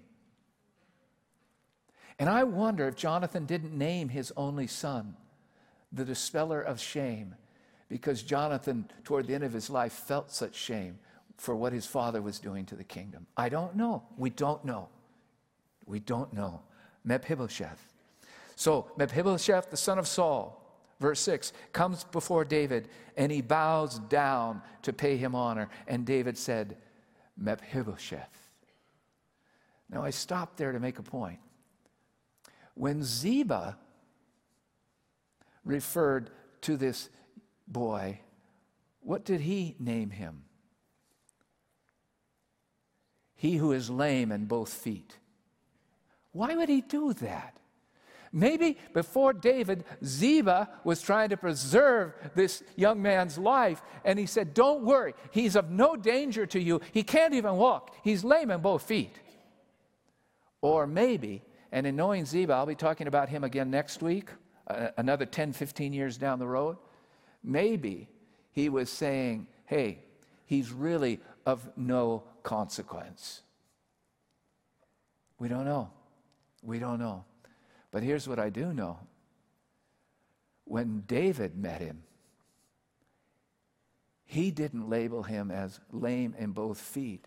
And 2.19 2.29
I 2.29 2.45
wonder 2.45 2.89
if 2.89 2.97
Jonathan 2.97 3.47
didn't 3.47 3.77
name 3.77 4.09
his 4.09 4.33
only 4.37 4.67
son 4.67 5.17
the 5.93 6.05
dispeller 6.05 6.61
of 6.61 6.81
shame 6.81 7.35
because 7.89 8.23
Jonathan, 8.23 8.91
toward 9.05 9.27
the 9.27 9.35
end 9.35 9.45
of 9.45 9.53
his 9.53 9.71
life, 9.71 9.93
felt 9.93 10.33
such 10.33 10.55
shame 10.55 10.99
for 11.37 11.55
what 11.55 11.73
his 11.73 11.87
father 11.87 12.23
was 12.23 12.39
doing 12.39 12.65
to 12.67 12.77
the 12.77 12.85
kingdom? 12.85 13.27
I 13.37 13.49
don't 13.49 13.77
know. 13.77 14.05
We 14.17 14.31
don't 14.31 14.65
know. 14.65 14.89
We 15.85 16.01
don't 16.01 16.33
know. 16.33 16.63
Mephibosheth. 17.05 17.93
So, 18.57 18.91
Mephibosheth, 18.97 19.71
the 19.71 19.77
son 19.77 19.99
of 19.99 20.09
Saul, 20.09 20.63
verse 20.99 21.21
6, 21.21 21.53
comes 21.73 22.05
before 22.05 22.45
David 22.45 22.89
and 23.17 23.31
he 23.31 23.43
bows 23.43 23.99
down 23.99 24.63
to 24.83 24.93
pay 24.93 25.17
him 25.17 25.35
honor. 25.35 25.69
And 25.87 26.07
David 26.07 26.39
said, 26.39 26.77
Mephibosheth. 27.37 28.51
Now, 29.91 30.03
I 30.03 30.11
stopped 30.11 30.57
there 30.57 30.73
to 30.73 30.81
make 30.81 30.99
a 30.99 31.03
point. 31.03 31.39
When 32.75 33.03
Ziba 33.03 33.79
referred 35.65 36.31
to 36.63 36.77
this 36.77 37.09
boy, 37.69 38.21
what 39.01 39.25
did 39.25 39.41
he 39.41 39.77
name 39.79 40.11
him? 40.11 40.46
He 43.37 43.57
who 43.57 43.73
is 43.73 43.91
lame 43.91 44.33
in 44.33 44.47
both 44.47 44.73
feet. 44.73 45.19
Why 46.33 46.55
would 46.55 46.69
he 46.69 46.81
do 46.81 47.13
that? 47.15 47.57
Maybe 48.33 48.77
before 48.93 49.33
David, 49.33 49.85
Ziba 50.05 50.69
was 50.85 51.01
trying 51.01 51.31
to 51.31 51.37
preserve 51.37 52.13
this 52.35 52.63
young 52.77 53.01
man's 53.01 53.39
life, 53.39 53.81
and 54.05 54.19
he 54.19 54.27
said, 54.27 54.53
Don't 54.53 54.85
worry, 54.85 55.15
he's 55.31 55.57
of 55.57 55.71
no 55.71 55.97
danger 55.97 56.45
to 56.47 56.61
you. 56.61 56.81
He 56.93 57.03
can't 57.03 57.35
even 57.35 57.57
walk, 57.57 57.95
he's 58.03 58.25
lame 58.25 58.51
in 58.51 58.61
both 58.61 58.83
feet. 58.83 59.19
Or 60.61 60.87
maybe, 60.87 61.43
and 61.73 61.87
in 61.87 61.97
knowing 61.97 62.25
Ziba, 62.27 62.53
I'll 62.53 62.67
be 62.67 62.75
talking 62.75 63.07
about 63.07 63.29
him 63.29 63.45
again 63.45 63.71
next 63.71 64.03
week, 64.03 64.31
uh, 64.67 64.89
another 64.97 65.25
10, 65.25 65.53
15 65.53 65.93
years 65.93 66.19
down 66.19 66.39
the 66.39 66.47
road. 66.47 66.77
Maybe 67.43 68.09
he 68.53 68.69
was 68.69 68.91
saying, 68.91 69.47
Hey, 69.67 70.01
he's 70.45 70.73
really 70.73 71.21
of 71.47 71.71
no 71.77 72.25
consequence. 72.47 73.43
We 75.41 75.49
don't 75.49 75.65
know. 75.65 75.91
We 76.63 76.79
don't 76.79 77.01
know. 77.01 77.25
But 77.91 78.05
here's 78.05 78.29
what 78.29 78.39
I 78.39 78.51
do 78.51 78.73
know 78.73 79.01
when 80.65 81.03
David 81.09 81.57
met 81.57 81.81
him, 81.81 82.05
he 84.25 84.53
didn't 84.53 84.89
label 84.89 85.25
him 85.25 85.51
as 85.51 85.81
lame 85.91 86.37
in 86.39 86.53
both 86.53 86.81
feet. 86.81 87.27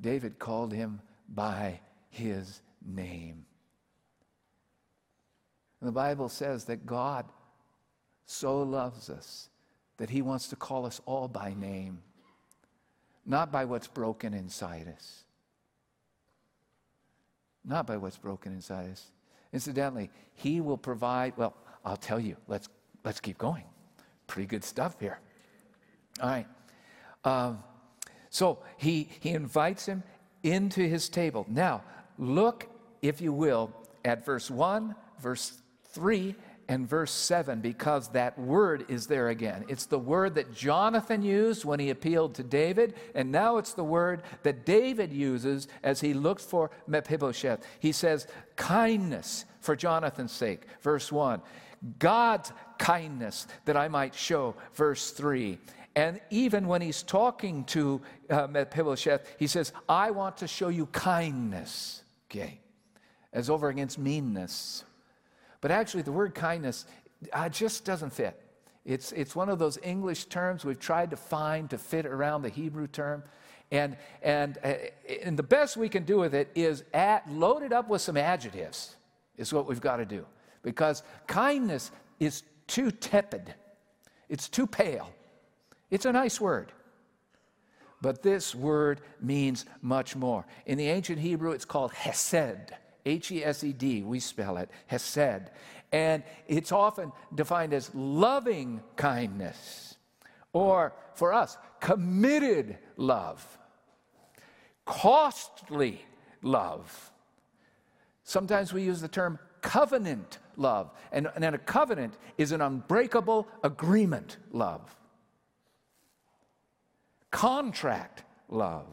David 0.00 0.38
called 0.38 0.72
him 0.72 1.00
by 1.28 1.80
his 2.08 2.62
name. 2.86 3.46
And 5.80 5.88
the 5.88 5.92
Bible 5.92 6.28
says 6.28 6.64
that 6.66 6.86
God 6.86 7.26
so 8.26 8.62
loves 8.62 9.10
us 9.10 9.48
that 9.96 10.10
he 10.10 10.22
wants 10.22 10.46
to 10.48 10.56
call 10.56 10.86
us 10.86 11.00
all 11.04 11.26
by 11.26 11.52
name, 11.54 11.98
not 13.28 13.52
by 13.52 13.66
what's 13.66 13.86
broken 13.86 14.32
inside 14.32 14.92
us. 14.96 15.22
Not 17.64 17.86
by 17.86 17.98
what's 17.98 18.16
broken 18.16 18.52
inside 18.52 18.90
us. 18.90 19.04
Incidentally, 19.52 20.10
he 20.34 20.62
will 20.62 20.78
provide, 20.78 21.34
well, 21.36 21.54
I'll 21.84 21.98
tell 21.98 22.18
you, 22.18 22.36
let's, 22.48 22.70
let's 23.04 23.20
keep 23.20 23.36
going. 23.36 23.64
Pretty 24.26 24.46
good 24.46 24.64
stuff 24.64 24.96
here. 24.98 25.20
All 26.22 26.30
right. 26.30 26.46
Um, 27.24 27.62
so 28.30 28.60
he, 28.78 29.10
he 29.20 29.30
invites 29.30 29.84
him 29.84 30.02
into 30.42 30.80
his 30.80 31.10
table. 31.10 31.44
Now, 31.48 31.82
look, 32.18 32.66
if 33.02 33.20
you 33.20 33.32
will, 33.34 33.70
at 34.04 34.24
verse 34.24 34.50
1, 34.50 34.94
verse 35.20 35.60
3, 35.92 36.34
and 36.68 36.86
verse 36.86 37.10
7 37.10 37.60
because 37.60 38.08
that 38.08 38.38
word 38.38 38.84
is 38.88 39.06
there 39.06 39.30
again. 39.30 39.64
It's 39.68 39.86
the 39.86 39.98
word 39.98 40.34
that 40.34 40.54
Jonathan 40.54 41.22
used 41.22 41.64
when 41.64 41.80
he 41.80 41.90
appealed 41.90 42.34
to 42.34 42.42
David, 42.42 42.94
and 43.14 43.32
now 43.32 43.56
it's 43.56 43.72
the 43.72 43.84
word 43.84 44.22
that 44.42 44.66
David 44.66 45.12
uses 45.12 45.68
as 45.82 46.00
he 46.00 46.12
looks 46.12 46.44
for 46.44 46.70
Mephibosheth. 46.86 47.64
He 47.80 47.92
says, 47.92 48.26
kindness 48.56 49.46
for 49.60 49.74
Jonathan's 49.74 50.32
sake, 50.32 50.66
verse 50.82 51.10
1. 51.10 51.40
God's 51.98 52.52
kindness 52.78 53.46
that 53.64 53.76
I 53.76 53.88
might 53.88 54.14
show, 54.14 54.54
verse 54.74 55.10
3. 55.10 55.58
And 55.96 56.20
even 56.30 56.68
when 56.68 56.82
he's 56.82 57.02
talking 57.02 57.64
to 57.64 58.00
uh, 58.28 58.46
Mephibosheth, 58.46 59.36
he 59.38 59.46
says, 59.46 59.72
I 59.88 60.10
want 60.10 60.36
to 60.38 60.46
show 60.46 60.68
you 60.68 60.86
kindness, 60.86 62.02
okay, 62.30 62.60
as 63.32 63.48
over 63.48 63.68
against 63.68 63.98
meanness. 63.98 64.84
But 65.60 65.70
actually, 65.70 66.02
the 66.02 66.12
word 66.12 66.34
kindness 66.34 66.86
uh, 67.32 67.48
just 67.48 67.84
doesn't 67.84 68.12
fit. 68.12 68.40
It's, 68.84 69.12
it's 69.12 69.36
one 69.36 69.48
of 69.48 69.58
those 69.58 69.78
English 69.82 70.26
terms 70.26 70.64
we've 70.64 70.78
tried 70.78 71.10
to 71.10 71.16
find 71.16 71.68
to 71.70 71.78
fit 71.78 72.06
around 72.06 72.42
the 72.42 72.48
Hebrew 72.48 72.86
term. 72.86 73.22
And, 73.70 73.96
and, 74.22 74.56
uh, 74.64 74.74
and 75.22 75.38
the 75.38 75.42
best 75.42 75.76
we 75.76 75.88
can 75.88 76.04
do 76.04 76.18
with 76.18 76.34
it 76.34 76.50
is 76.54 76.84
add, 76.94 77.22
load 77.28 77.62
it 77.62 77.72
up 77.72 77.88
with 77.88 78.00
some 78.00 78.16
adjectives, 78.16 78.96
is 79.36 79.52
what 79.52 79.66
we've 79.66 79.80
got 79.80 79.96
to 79.96 80.06
do. 80.06 80.24
Because 80.62 81.02
kindness 81.26 81.90
is 82.18 82.42
too 82.66 82.90
tepid, 82.90 83.54
it's 84.28 84.48
too 84.48 84.66
pale. 84.66 85.10
It's 85.90 86.04
a 86.04 86.12
nice 86.12 86.40
word. 86.40 86.72
But 88.00 88.22
this 88.22 88.54
word 88.54 89.00
means 89.20 89.64
much 89.82 90.14
more. 90.14 90.46
In 90.66 90.78
the 90.78 90.88
ancient 90.88 91.18
Hebrew, 91.18 91.52
it's 91.52 91.64
called 91.64 91.92
hesed. 91.92 92.72
H 93.08 93.32
E 93.32 93.44
S 93.44 93.64
E 93.64 93.72
D, 93.72 94.02
we 94.02 94.20
spell 94.20 94.58
it, 94.58 94.70
Hesed. 94.86 95.50
And 95.90 96.22
it's 96.46 96.70
often 96.70 97.12
defined 97.34 97.72
as 97.72 97.90
loving 97.94 98.82
kindness, 98.96 99.96
or 100.52 100.92
for 101.14 101.32
us, 101.32 101.56
committed 101.80 102.78
love, 102.96 103.58
costly 104.84 106.04
love. 106.42 107.10
Sometimes 108.24 108.72
we 108.72 108.82
use 108.82 109.00
the 109.00 109.08
term 109.08 109.38
covenant 109.62 110.38
love, 110.56 110.90
and, 111.10 111.28
and 111.34 111.54
a 111.54 111.58
covenant 111.58 112.18
is 112.36 112.52
an 112.52 112.60
unbreakable 112.60 113.48
agreement 113.64 114.36
love. 114.52 114.94
Contract 117.30 118.24
love. 118.48 118.86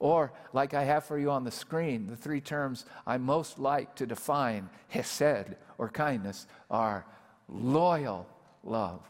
Or, 0.00 0.32
like 0.54 0.72
I 0.72 0.84
have 0.84 1.04
for 1.04 1.18
you 1.18 1.30
on 1.30 1.44
the 1.44 1.50
screen, 1.50 2.06
the 2.06 2.16
three 2.16 2.40
terms 2.40 2.86
I 3.06 3.18
most 3.18 3.58
like 3.58 3.94
to 3.96 4.06
define 4.06 4.70
hesed 4.88 5.54
or 5.76 5.90
kindness 5.90 6.46
are 6.70 7.04
loyal 7.48 8.26
love, 8.64 9.06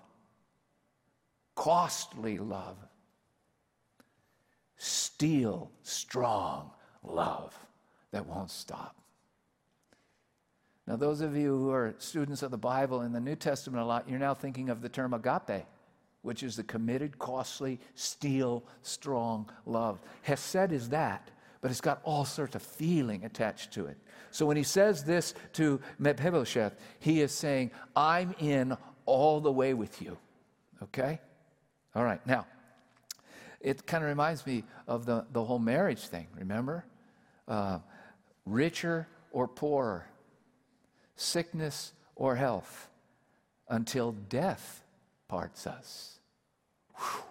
costly 1.55 2.39
love, 2.39 2.77
steel 4.77 5.71
strong 5.83 6.73
love 7.05 7.57
that 8.11 8.27
won't 8.27 8.51
stop. 8.51 8.97
Now, 10.89 10.97
those 10.97 11.21
of 11.21 11.37
you 11.37 11.57
who 11.57 11.71
are 11.71 11.95
students 11.99 12.43
of 12.43 12.51
the 12.51 12.59
Bible 12.59 13.03
in 13.03 13.13
the 13.13 13.21
New 13.21 13.37
Testament 13.37 13.81
a 13.81 13.87
lot, 13.87 14.09
you're 14.09 14.19
now 14.19 14.35
thinking 14.35 14.71
of 14.71 14.83
the 14.83 14.89
term 14.89 15.15
agape 15.15 15.67
which 16.23 16.43
is 16.43 16.57
the 16.57 16.63
committed, 16.63 17.19
costly, 17.19 17.81
steel, 17.95 18.65
strong 18.83 19.51
love. 19.67 19.99
Hesed 20.23 20.73
is 20.73 20.91
that, 20.91 21.31
but 21.61 21.71
it's 21.71 21.81
got 21.81 22.01
all 22.05 22.25
sorts 22.25 22.55
of 22.55 22.63
feeling 22.63 23.25
attached 23.25 23.73
to 23.73 23.87
it. 23.87 23.97
So 24.31 24.47
when 24.47 24.57
he 24.57 24.63
says 24.63 25.05
this 25.05 25.35
to 25.55 25.81
Mephibosheth, 25.99 26.75
he 26.99 27.21
is 27.21 27.33
saying, 27.33 27.71
I'm 27.97 28.35
in 28.39 28.77
all 29.07 29.41
the 29.41 29.53
way 29.53 29.75
with 29.75 30.01
you. 30.01 30.17
Okay? 30.83 31.21
All 31.95 32.05
right, 32.05 32.25
now, 32.27 32.47
it 33.61 33.87
kind 33.87 34.05
of 34.05 34.09
reminds 34.09 34.47
me 34.47 34.65
of 34.87 35.07
the, 35.07 35.27
the 35.33 35.43
whole 35.43 35.59
marriage 35.59 36.07
thing, 36.07 36.27
remember? 36.39 36.85
Uh, 37.49 37.81
richer 38.47 39.09
or 39.33 39.49
poorer, 39.49 40.07
sickness 41.17 41.93
or 42.15 42.37
health, 42.37 42.89
until 43.69 44.13
death 44.13 44.83
parts 45.31 45.65
us. 45.69 46.19
Whew. 46.97 47.23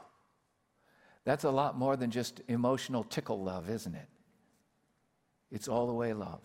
That's 1.25 1.43
a 1.43 1.51
lot 1.51 1.77
more 1.77 1.97
than 1.97 2.11
just 2.11 2.41
emotional 2.47 3.03
tickle 3.03 3.43
love, 3.43 3.69
isn't 3.69 3.93
it? 3.93 4.07
It's 5.51 5.67
all 5.67 5.85
the 5.85 5.93
way 5.93 6.13
love. 6.13 6.39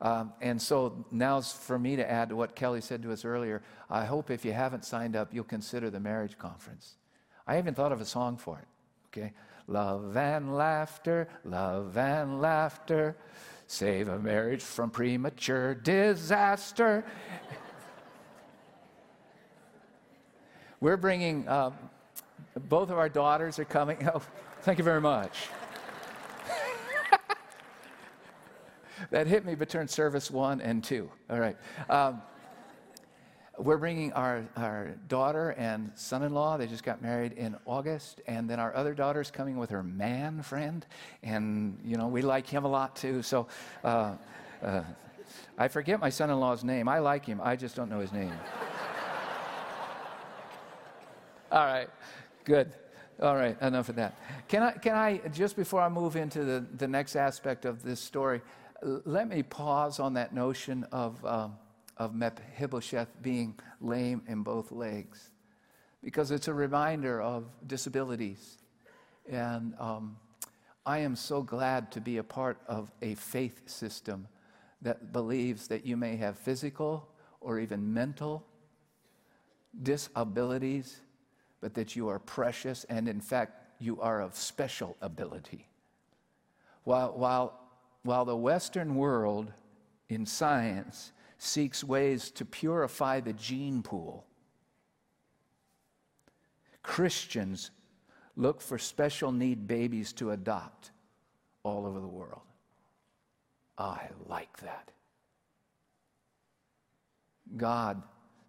Um, 0.00 0.32
and 0.40 0.62
so 0.62 1.04
now's 1.10 1.52
for 1.52 1.78
me 1.78 1.96
to 1.96 2.08
add 2.08 2.28
to 2.28 2.36
what 2.36 2.54
Kelly 2.54 2.80
said 2.80 3.02
to 3.02 3.12
us 3.12 3.24
earlier. 3.24 3.62
I 3.90 4.04
hope 4.04 4.30
if 4.30 4.44
you 4.44 4.52
haven't 4.52 4.84
signed 4.84 5.16
up, 5.16 5.34
you'll 5.34 5.44
consider 5.44 5.90
the 5.90 6.00
marriage 6.00 6.38
conference. 6.38 6.94
I 7.44 7.58
even 7.58 7.74
thought 7.74 7.92
of 7.92 8.00
a 8.00 8.04
song 8.04 8.36
for 8.36 8.58
it. 8.58 8.68
Okay? 9.08 9.32
Love 9.66 10.16
and 10.16 10.56
laughter, 10.56 11.28
love 11.44 11.96
and 11.98 12.40
laughter, 12.40 13.16
save 13.66 14.08
a 14.08 14.18
marriage 14.18 14.62
from 14.62 14.90
premature 14.90 15.74
disaster. 15.74 17.04
We're 20.82 20.96
bringing, 20.96 21.48
um, 21.48 21.74
both 22.68 22.90
of 22.90 22.98
our 22.98 23.08
daughters 23.08 23.60
are 23.60 23.64
coming. 23.64 24.08
Oh, 24.14 24.20
thank 24.62 24.78
you 24.78 24.84
very 24.84 25.00
much. 25.00 25.46
that 29.10 29.28
hit 29.28 29.44
me 29.44 29.54
between 29.54 29.86
service 29.86 30.28
one 30.28 30.60
and 30.60 30.82
two. 30.82 31.08
All 31.30 31.38
right. 31.38 31.56
Um, 31.88 32.20
we're 33.58 33.76
bringing 33.76 34.12
our, 34.14 34.44
our 34.56 34.96
daughter 35.06 35.50
and 35.50 35.92
son 35.94 36.24
in 36.24 36.34
law. 36.34 36.56
They 36.56 36.66
just 36.66 36.82
got 36.82 37.00
married 37.00 37.34
in 37.34 37.54
August. 37.64 38.20
And 38.26 38.50
then 38.50 38.58
our 38.58 38.74
other 38.74 38.92
daughter's 38.92 39.30
coming 39.30 39.58
with 39.58 39.70
her 39.70 39.84
man 39.84 40.42
friend. 40.42 40.84
And, 41.22 41.78
you 41.84 41.96
know, 41.96 42.08
we 42.08 42.22
like 42.22 42.48
him 42.48 42.64
a 42.64 42.68
lot 42.68 42.96
too. 42.96 43.22
So 43.22 43.46
uh, 43.84 44.16
uh, 44.60 44.82
I 45.56 45.68
forget 45.68 46.00
my 46.00 46.10
son 46.10 46.28
in 46.28 46.40
law's 46.40 46.64
name. 46.64 46.88
I 46.88 46.98
like 46.98 47.24
him, 47.24 47.40
I 47.40 47.54
just 47.54 47.76
don't 47.76 47.88
know 47.88 48.00
his 48.00 48.12
name. 48.12 48.32
All 51.52 51.66
right, 51.66 51.90
good. 52.44 52.72
All 53.20 53.36
right, 53.36 53.60
enough 53.60 53.90
of 53.90 53.96
that. 53.96 54.18
Can 54.48 54.62
I, 54.62 54.72
can 54.72 54.94
I 54.94 55.18
just 55.34 55.54
before 55.54 55.82
I 55.82 55.90
move 55.90 56.16
into 56.16 56.44
the, 56.44 56.64
the 56.78 56.88
next 56.88 57.14
aspect 57.14 57.66
of 57.66 57.82
this 57.82 58.00
story, 58.00 58.40
let 58.82 59.28
me 59.28 59.42
pause 59.42 60.00
on 60.00 60.14
that 60.14 60.34
notion 60.34 60.84
of, 60.92 61.22
um, 61.26 61.58
of 61.98 62.14
Mephibosheth 62.14 63.08
being 63.20 63.54
lame 63.82 64.22
in 64.28 64.42
both 64.42 64.72
legs 64.72 65.28
because 66.02 66.30
it's 66.30 66.48
a 66.48 66.54
reminder 66.54 67.20
of 67.20 67.44
disabilities. 67.66 68.56
And 69.28 69.74
um, 69.78 70.16
I 70.86 71.00
am 71.00 71.14
so 71.14 71.42
glad 71.42 71.92
to 71.92 72.00
be 72.00 72.16
a 72.16 72.24
part 72.24 72.62
of 72.66 72.90
a 73.02 73.14
faith 73.14 73.68
system 73.68 74.26
that 74.80 75.12
believes 75.12 75.68
that 75.68 75.84
you 75.84 75.98
may 75.98 76.16
have 76.16 76.38
physical 76.38 77.10
or 77.42 77.60
even 77.60 77.92
mental 77.92 78.42
disabilities, 79.82 81.01
but 81.62 81.74
that 81.74 81.96
you 81.96 82.08
are 82.08 82.18
precious 82.18 82.84
and, 82.90 83.08
in 83.08 83.20
fact, 83.20 83.62
you 83.78 83.98
are 84.00 84.20
of 84.20 84.36
special 84.36 84.96
ability. 85.00 85.66
While, 86.84 87.12
while, 87.12 87.60
while 88.02 88.24
the 88.26 88.36
Western 88.36 88.96
world 88.96 89.52
in 90.08 90.26
science 90.26 91.12
seeks 91.38 91.82
ways 91.82 92.30
to 92.32 92.44
purify 92.44 93.20
the 93.20 93.32
gene 93.32 93.82
pool, 93.82 94.26
Christians 96.82 97.70
look 98.36 98.60
for 98.60 98.76
special 98.76 99.30
need 99.30 99.68
babies 99.68 100.12
to 100.14 100.32
adopt 100.32 100.90
all 101.62 101.86
over 101.86 102.00
the 102.00 102.08
world. 102.08 102.42
I 103.78 104.08
like 104.28 104.56
that. 104.58 104.90
God 107.56 108.02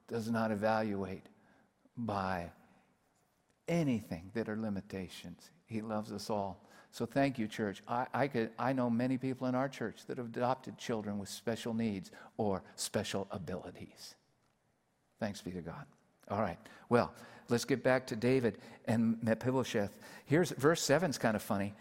does 0.08 0.32
not 0.32 0.52
evaluate 0.52 1.28
by 1.96 2.50
anything 3.68 4.32
that 4.34 4.50
are 4.50 4.58
limitations. 4.58 5.50
He 5.66 5.82
loves 5.82 6.12
us 6.12 6.30
all. 6.30 6.64
So 6.92 7.06
thank 7.06 7.40
you, 7.40 7.48
church. 7.48 7.82
I, 7.88 8.06
I, 8.14 8.28
could, 8.28 8.52
I 8.60 8.72
know 8.74 8.90
many 8.90 9.18
people 9.18 9.48
in 9.48 9.56
our 9.56 9.68
church 9.68 10.06
that 10.08 10.18
have 10.18 10.28
adopted 10.28 10.78
children 10.78 11.18
with 11.18 11.30
special 11.30 11.74
needs 11.74 12.12
or 12.38 12.62
special 12.76 13.28
abilities. 13.32 14.16
Thanks 15.20 15.42
be 15.42 15.52
to 15.52 15.62
God. 15.62 15.86
All 16.30 16.42
right. 16.42 16.60
Well, 16.90 17.12
let's 17.50 17.66
get 17.66 17.84
back 17.84 18.06
to 18.08 18.16
David 18.16 18.60
and 18.86 19.18
Mephibosheth. 19.24 19.98
Here's 20.26 20.52
verse 20.52 20.82
7 20.82 21.10
is 21.10 21.18
kind 21.18 21.36
of 21.36 21.42
funny. 21.42 21.74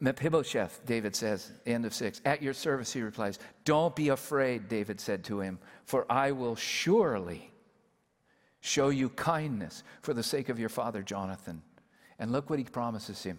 Mephibosheth, 0.00 0.84
David 0.84 1.14
says, 1.14 1.52
end 1.64 1.86
of 1.86 1.94
six. 1.94 2.20
At 2.24 2.42
your 2.42 2.52
service, 2.52 2.92
he 2.92 3.00
replies, 3.00 3.38
Don't 3.64 3.94
be 3.94 4.08
afraid, 4.08 4.68
David 4.68 5.00
said 5.00 5.24
to 5.24 5.40
him, 5.40 5.58
for 5.86 6.04
I 6.10 6.32
will 6.32 6.56
surely 6.56 7.50
show 8.64 8.88
you 8.88 9.10
kindness 9.10 9.82
for 10.00 10.14
the 10.14 10.22
sake 10.22 10.48
of 10.48 10.58
your 10.58 10.70
father 10.70 11.02
Jonathan. 11.02 11.60
And 12.18 12.32
look 12.32 12.48
what 12.48 12.58
he 12.58 12.64
promises 12.64 13.22
him 13.22 13.38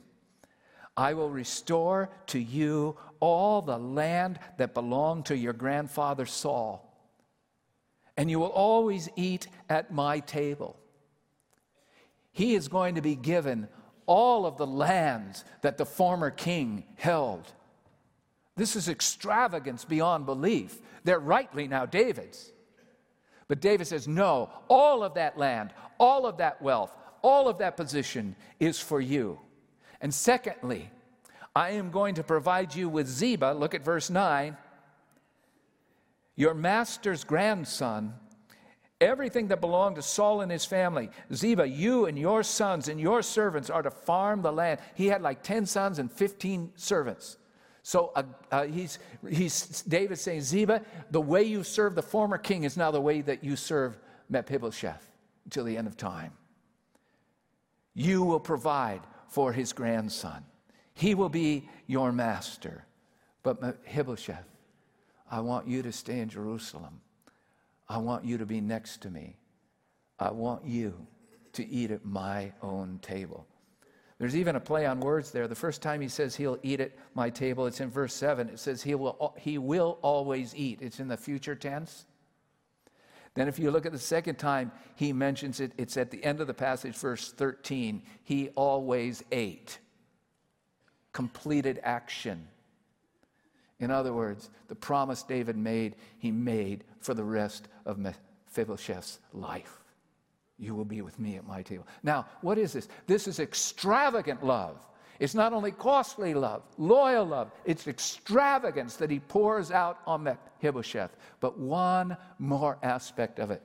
I 0.95 1.13
will 1.13 1.29
restore 1.29 2.09
to 2.27 2.39
you 2.39 2.95
all 3.19 3.61
the 3.61 3.77
land 3.77 4.39
that 4.57 4.75
belonged 4.75 5.25
to 5.25 5.35
your 5.35 5.51
grandfather 5.51 6.25
Saul, 6.27 6.95
and 8.15 8.29
you 8.29 8.39
will 8.39 8.47
always 8.47 9.09
eat 9.15 9.47
at 9.67 9.91
my 9.91 10.19
table. 10.19 10.77
He 12.31 12.53
is 12.53 12.67
going 12.67 12.95
to 12.95 13.01
be 13.01 13.15
given 13.15 13.67
all 14.05 14.45
of 14.45 14.57
the 14.57 14.67
lands 14.67 15.43
that 15.61 15.77
the 15.77 15.85
former 15.85 16.29
king 16.29 16.83
held. 16.95 17.51
This 18.55 18.75
is 18.75 18.87
extravagance 18.87 19.83
beyond 19.85 20.25
belief. 20.27 20.79
They're 21.03 21.19
rightly 21.19 21.67
now 21.67 21.85
David's. 21.85 22.51
But 23.47 23.61
David 23.61 23.87
says, 23.87 24.07
No, 24.07 24.49
all 24.67 25.03
of 25.03 25.15
that 25.15 25.37
land, 25.37 25.71
all 25.99 26.25
of 26.25 26.37
that 26.37 26.61
wealth, 26.61 26.95
all 27.21 27.47
of 27.47 27.59
that 27.59 27.77
position 27.77 28.35
is 28.59 28.79
for 28.79 28.99
you. 29.01 29.39
And 30.01 30.13
secondly, 30.13 30.89
I 31.55 31.71
am 31.71 31.91
going 31.91 32.15
to 32.15 32.23
provide 32.23 32.75
you 32.75 32.89
with 32.89 33.07
Ziba. 33.07 33.55
Look 33.57 33.73
at 33.73 33.83
verse 33.83 34.09
9. 34.09 34.57
Your 36.35 36.53
master's 36.53 37.23
grandson 37.23 38.13
Everything 39.01 39.49
that 39.49 39.59
belonged 39.59 39.97
to 39.97 40.01
Saul 40.01 40.39
and 40.39 40.49
his 40.49 40.63
family, 40.63 41.09
Ziba, 41.33 41.67
you 41.67 42.05
and 42.05 42.17
your 42.17 42.43
sons 42.43 42.87
and 42.87 42.99
your 42.99 43.21
servants 43.21 43.69
are 43.69 43.81
to 43.81 43.91
farm 43.91 44.41
the 44.41 44.53
land. 44.53 44.79
He 44.93 45.07
had 45.07 45.21
like 45.21 45.43
10 45.43 45.65
sons 45.65 45.99
and 45.99 46.09
15 46.09 46.71
servants. 46.75 47.37
So 47.85 48.11
uh, 48.15 48.23
uh, 48.51 48.63
he's, 48.63 48.97
he's, 49.29 49.83
David 49.83 50.17
saying, 50.17 50.41
Ziba, 50.41 50.81
the 51.11 51.21
way 51.21 51.43
you 51.43 51.63
serve 51.63 51.93
the 51.93 52.01
former 52.01 52.39
king 52.39 52.63
is 52.63 52.77
now 52.77 52.89
the 52.89 52.99
way 52.99 53.21
that 53.21 53.43
you 53.43 53.55
serve 53.55 53.95
Mephibosheth 54.27 55.07
until 55.43 55.65
the 55.65 55.77
end 55.77 55.85
of 55.85 55.95
time. 55.95 56.31
You 57.93 58.23
will 58.23 58.39
provide 58.39 59.01
for 59.27 59.53
his 59.53 59.71
grandson. 59.71 60.43
He 60.95 61.13
will 61.13 61.29
be 61.29 61.69
your 61.85 62.11
master. 62.11 62.85
But 63.43 63.61
Mephibosheth, 63.61 64.49
I 65.29 65.41
want 65.41 65.67
you 65.67 65.83
to 65.83 65.91
stay 65.91 66.21
in 66.21 66.29
Jerusalem. 66.29 67.01
I 67.87 67.99
want 67.99 68.25
you 68.25 68.39
to 68.39 68.47
be 68.47 68.61
next 68.61 69.03
to 69.03 69.11
me. 69.11 69.37
I 70.17 70.31
want 70.31 70.65
you 70.65 71.05
to 71.53 71.69
eat 71.69 71.91
at 71.91 72.03
my 72.03 72.51
own 72.63 72.97
table. 73.03 73.45
There's 74.17 74.35
even 74.35 74.55
a 74.55 74.61
play 74.61 74.85
on 74.85 75.01
words 75.01 75.31
there. 75.31 75.47
The 75.47 75.55
first 75.55 75.81
time 75.81 75.99
he 75.99 76.07
says 76.07 76.35
he'll 76.35 76.57
eat 76.63 76.79
at 76.79 76.93
my 77.15 77.29
table, 77.29 77.65
it's 77.65 77.81
in 77.81 77.89
verse 77.89 78.13
7. 78.13 78.49
It 78.49 78.59
says 78.59 78.81
he 78.81 78.95
will, 78.95 79.35
he 79.37 79.57
will 79.57 79.99
always 80.01 80.55
eat. 80.55 80.79
It's 80.81 80.99
in 80.99 81.09
the 81.09 81.17
future 81.17 81.55
tense. 81.55 82.05
Then, 83.33 83.49
if 83.49 83.59
you 83.59 83.69
look 83.69 83.85
at 83.85 83.91
the 83.91 83.99
second 83.99 84.35
time 84.35 84.71
he 84.95 85.11
mentions 85.11 85.59
it, 85.59 85.73
it's 85.77 85.97
at 85.97 86.09
the 86.09 86.23
end 86.23 86.39
of 86.39 86.47
the 86.47 86.53
passage, 86.53 86.95
verse 86.95 87.33
13. 87.33 88.01
He 88.23 88.49
always 88.55 89.23
ate. 89.33 89.79
Completed 91.11 91.81
action. 91.83 92.47
In 93.81 93.91
other 93.91 94.13
words, 94.13 94.49
the 94.69 94.75
promise 94.75 95.23
David 95.23 95.57
made, 95.57 95.95
he 96.17 96.31
made 96.31 96.85
for 97.01 97.13
the 97.13 97.25
rest 97.25 97.67
of 97.85 97.97
Mephibosheth's 97.97 99.19
life. 99.33 99.84
You 100.57 100.73
will 100.73 100.85
be 100.85 101.01
with 101.01 101.19
me 101.19 101.35
at 101.35 101.45
my 101.45 101.61
table. 101.61 101.85
Now, 102.03 102.27
what 102.41 102.57
is 102.57 102.73
this? 102.73 102.87
This 103.07 103.27
is 103.27 103.39
extravagant 103.39 104.43
love. 104.43 104.85
It's 105.19 105.35
not 105.35 105.53
only 105.53 105.71
costly 105.71 106.33
love, 106.33 106.63
loyal 106.77 107.25
love, 107.25 107.51
it's 107.63 107.87
extravagance 107.87 108.97
that 108.97 109.09
he 109.09 109.19
pours 109.19 109.71
out 109.71 109.99
on 110.05 110.23
Mephibosheth. 110.23 111.15
But 111.39 111.57
one 111.57 112.17
more 112.37 112.77
aspect 112.83 113.39
of 113.39 113.51
it. 113.51 113.61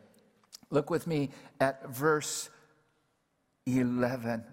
Look 0.70 0.90
with 0.90 1.06
me 1.06 1.30
at 1.60 1.88
verse 1.88 2.50
11. 3.66 4.44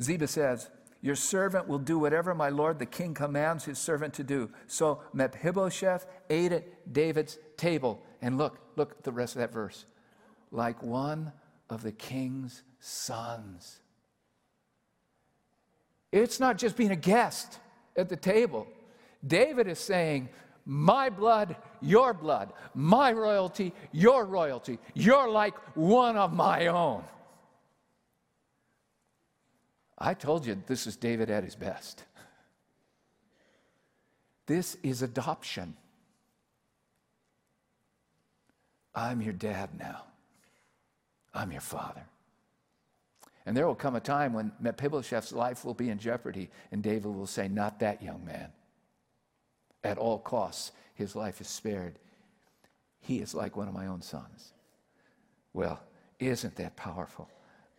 Ziba 0.00 0.26
says, 0.26 0.70
your 1.00 1.14
servant 1.14 1.68
will 1.68 1.78
do 1.78 1.98
whatever 1.98 2.34
my 2.34 2.48
lord 2.48 2.78
the 2.78 2.86
king 2.86 3.14
commands 3.14 3.64
his 3.64 3.78
servant 3.78 4.14
to 4.14 4.24
do. 4.24 4.50
So 4.66 5.00
Mephibosheth 5.12 6.06
ate 6.28 6.52
at 6.52 6.92
David's 6.92 7.38
table. 7.56 8.02
And 8.20 8.38
look, 8.38 8.58
look 8.76 8.92
at 8.92 9.04
the 9.04 9.12
rest 9.12 9.36
of 9.36 9.40
that 9.40 9.52
verse. 9.52 9.84
Like 10.50 10.82
one 10.82 11.32
of 11.70 11.82
the 11.82 11.92
king's 11.92 12.62
sons. 12.80 13.80
It's 16.10 16.40
not 16.40 16.58
just 16.58 16.76
being 16.76 16.90
a 16.90 16.96
guest 16.96 17.58
at 17.96 18.08
the 18.08 18.16
table. 18.16 18.66
David 19.26 19.68
is 19.68 19.78
saying, 19.78 20.28
My 20.64 21.10
blood, 21.10 21.56
your 21.80 22.14
blood. 22.14 22.52
My 22.74 23.12
royalty, 23.12 23.74
your 23.92 24.24
royalty. 24.24 24.78
You're 24.94 25.28
like 25.28 25.54
one 25.76 26.16
of 26.16 26.32
my 26.32 26.68
own. 26.68 27.04
I 29.98 30.14
told 30.14 30.46
you 30.46 30.62
this 30.66 30.86
is 30.86 30.96
David 30.96 31.28
at 31.28 31.44
his 31.44 31.56
best. 31.56 32.04
This 34.46 34.76
is 34.82 35.02
adoption. 35.02 35.76
I'm 38.94 39.20
your 39.20 39.32
dad 39.32 39.70
now. 39.78 40.04
I'm 41.34 41.52
your 41.52 41.60
father. 41.60 42.04
And 43.46 43.56
there 43.56 43.66
will 43.66 43.74
come 43.74 43.96
a 43.96 44.00
time 44.00 44.32
when 44.32 44.52
Mephibosheth's 44.60 45.32
life 45.32 45.64
will 45.64 45.74
be 45.74 45.88
in 45.88 45.98
jeopardy, 45.98 46.50
and 46.70 46.82
David 46.82 47.06
will 47.06 47.26
say, 47.26 47.48
Not 47.48 47.80
that 47.80 48.02
young 48.02 48.24
man. 48.24 48.52
At 49.84 49.98
all 49.98 50.18
costs, 50.18 50.72
his 50.94 51.16
life 51.16 51.40
is 51.40 51.48
spared. 51.48 51.98
He 53.00 53.20
is 53.20 53.34
like 53.34 53.56
one 53.56 53.68
of 53.68 53.74
my 53.74 53.86
own 53.86 54.02
sons. 54.02 54.52
Well, 55.52 55.80
isn't 56.18 56.56
that 56.56 56.76
powerful? 56.76 57.30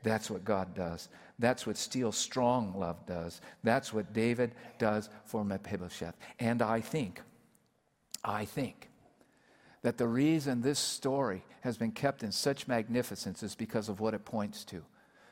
That's 0.01 0.29
what 0.31 0.45
God 0.45 0.73
does. 0.73 1.09
That's 1.37 1.67
what 1.67 1.77
Steel 1.77 2.11
Strong 2.11 2.73
Love 2.77 3.05
does. 3.05 3.41
That's 3.63 3.93
what 3.93 4.13
David 4.13 4.55
does 4.77 5.09
for 5.25 5.43
Mephibosheth. 5.43 6.15
And 6.39 6.61
I 6.61 6.81
think, 6.81 7.21
I 8.23 8.45
think 8.45 8.88
that 9.81 9.97
the 9.97 10.07
reason 10.07 10.61
this 10.61 10.79
story 10.79 11.43
has 11.61 11.77
been 11.77 11.91
kept 11.91 12.23
in 12.23 12.31
such 12.31 12.67
magnificence 12.67 13.43
is 13.43 13.55
because 13.55 13.89
of 13.89 13.99
what 13.99 14.13
it 14.13 14.25
points 14.25 14.65
to. 14.65 14.83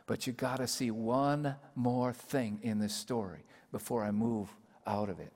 But 0.06 0.26
you 0.26 0.34
got 0.34 0.58
to 0.58 0.68
see 0.68 0.90
one 0.90 1.56
more 1.76 2.14
thing 2.14 2.60
in 2.64 2.80
this 2.80 2.94
story 2.94 3.44
before 3.72 4.04
I 4.04 4.12
move 4.12 4.50
out 4.86 5.10
of 5.10 5.20
it. 5.20 5.34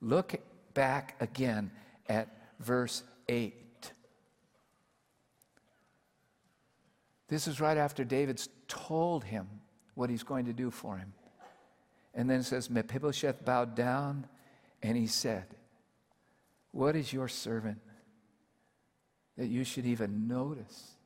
Look 0.00 0.36
back 0.72 1.16
again 1.20 1.70
at 2.08 2.28
verse 2.58 3.02
8. 3.28 3.54
This 7.28 7.46
is 7.46 7.60
right 7.60 7.76
after 7.76 8.04
David's 8.04 8.48
told 8.66 9.24
him 9.24 9.46
what 9.94 10.08
he's 10.08 10.22
going 10.22 10.46
to 10.46 10.54
do 10.54 10.70
for 10.70 10.96
him. 10.96 11.12
And 12.14 12.28
then 12.30 12.40
it 12.40 12.44
says, 12.44 12.70
Mephibosheth 12.70 13.44
bowed 13.44 13.74
down 13.74 14.26
and 14.82 14.96
he 14.96 15.06
said, 15.06 15.44
What 16.72 16.96
is 16.96 17.12
your 17.12 17.28
servant 17.28 17.78
that 19.38 19.46
you 19.46 19.64
should 19.64 19.86
even 19.86 20.26
notice 20.26 20.96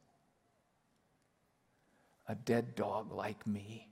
a 2.26 2.34
dead 2.34 2.74
dog 2.74 3.12
like 3.12 3.46
me? 3.46 3.88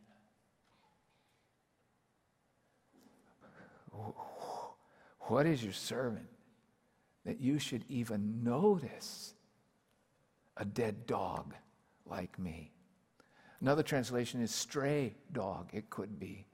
What 5.20 5.46
is 5.46 5.62
your 5.62 5.74
servant 5.74 6.26
that 7.24 7.38
you 7.38 7.58
should 7.58 7.84
even 7.88 8.42
notice 8.42 9.34
a 10.56 10.64
dead 10.64 11.06
dog 11.06 11.54
like 12.06 12.38
me? 12.38 12.72
Another 13.60 13.82
translation 13.82 14.40
is 14.40 14.54
stray 14.54 15.14
dog, 15.32 15.68
it 15.74 15.90
could 15.90 16.18
be. 16.18 16.46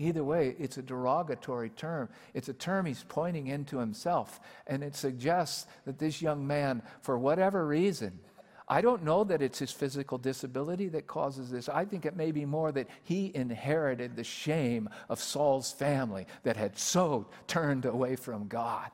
Either 0.00 0.24
way, 0.24 0.56
it's 0.58 0.78
a 0.78 0.82
derogatory 0.82 1.68
term. 1.68 2.08
It's 2.32 2.48
a 2.48 2.54
term 2.54 2.86
he's 2.86 3.04
pointing 3.06 3.48
into 3.48 3.76
himself. 3.76 4.40
And 4.66 4.82
it 4.82 4.96
suggests 4.96 5.66
that 5.84 5.98
this 5.98 6.22
young 6.22 6.46
man, 6.46 6.82
for 7.02 7.18
whatever 7.18 7.66
reason, 7.66 8.18
I 8.66 8.80
don't 8.80 9.04
know 9.04 9.24
that 9.24 9.42
it's 9.42 9.58
his 9.58 9.72
physical 9.72 10.16
disability 10.16 10.88
that 10.88 11.06
causes 11.06 11.50
this. 11.50 11.68
I 11.68 11.84
think 11.84 12.06
it 12.06 12.16
may 12.16 12.32
be 12.32 12.46
more 12.46 12.72
that 12.72 12.88
he 13.02 13.30
inherited 13.34 14.16
the 14.16 14.24
shame 14.24 14.88
of 15.10 15.20
Saul's 15.20 15.70
family 15.70 16.26
that 16.44 16.56
had 16.56 16.78
so 16.78 17.26
turned 17.46 17.84
away 17.84 18.16
from 18.16 18.48
God. 18.48 18.90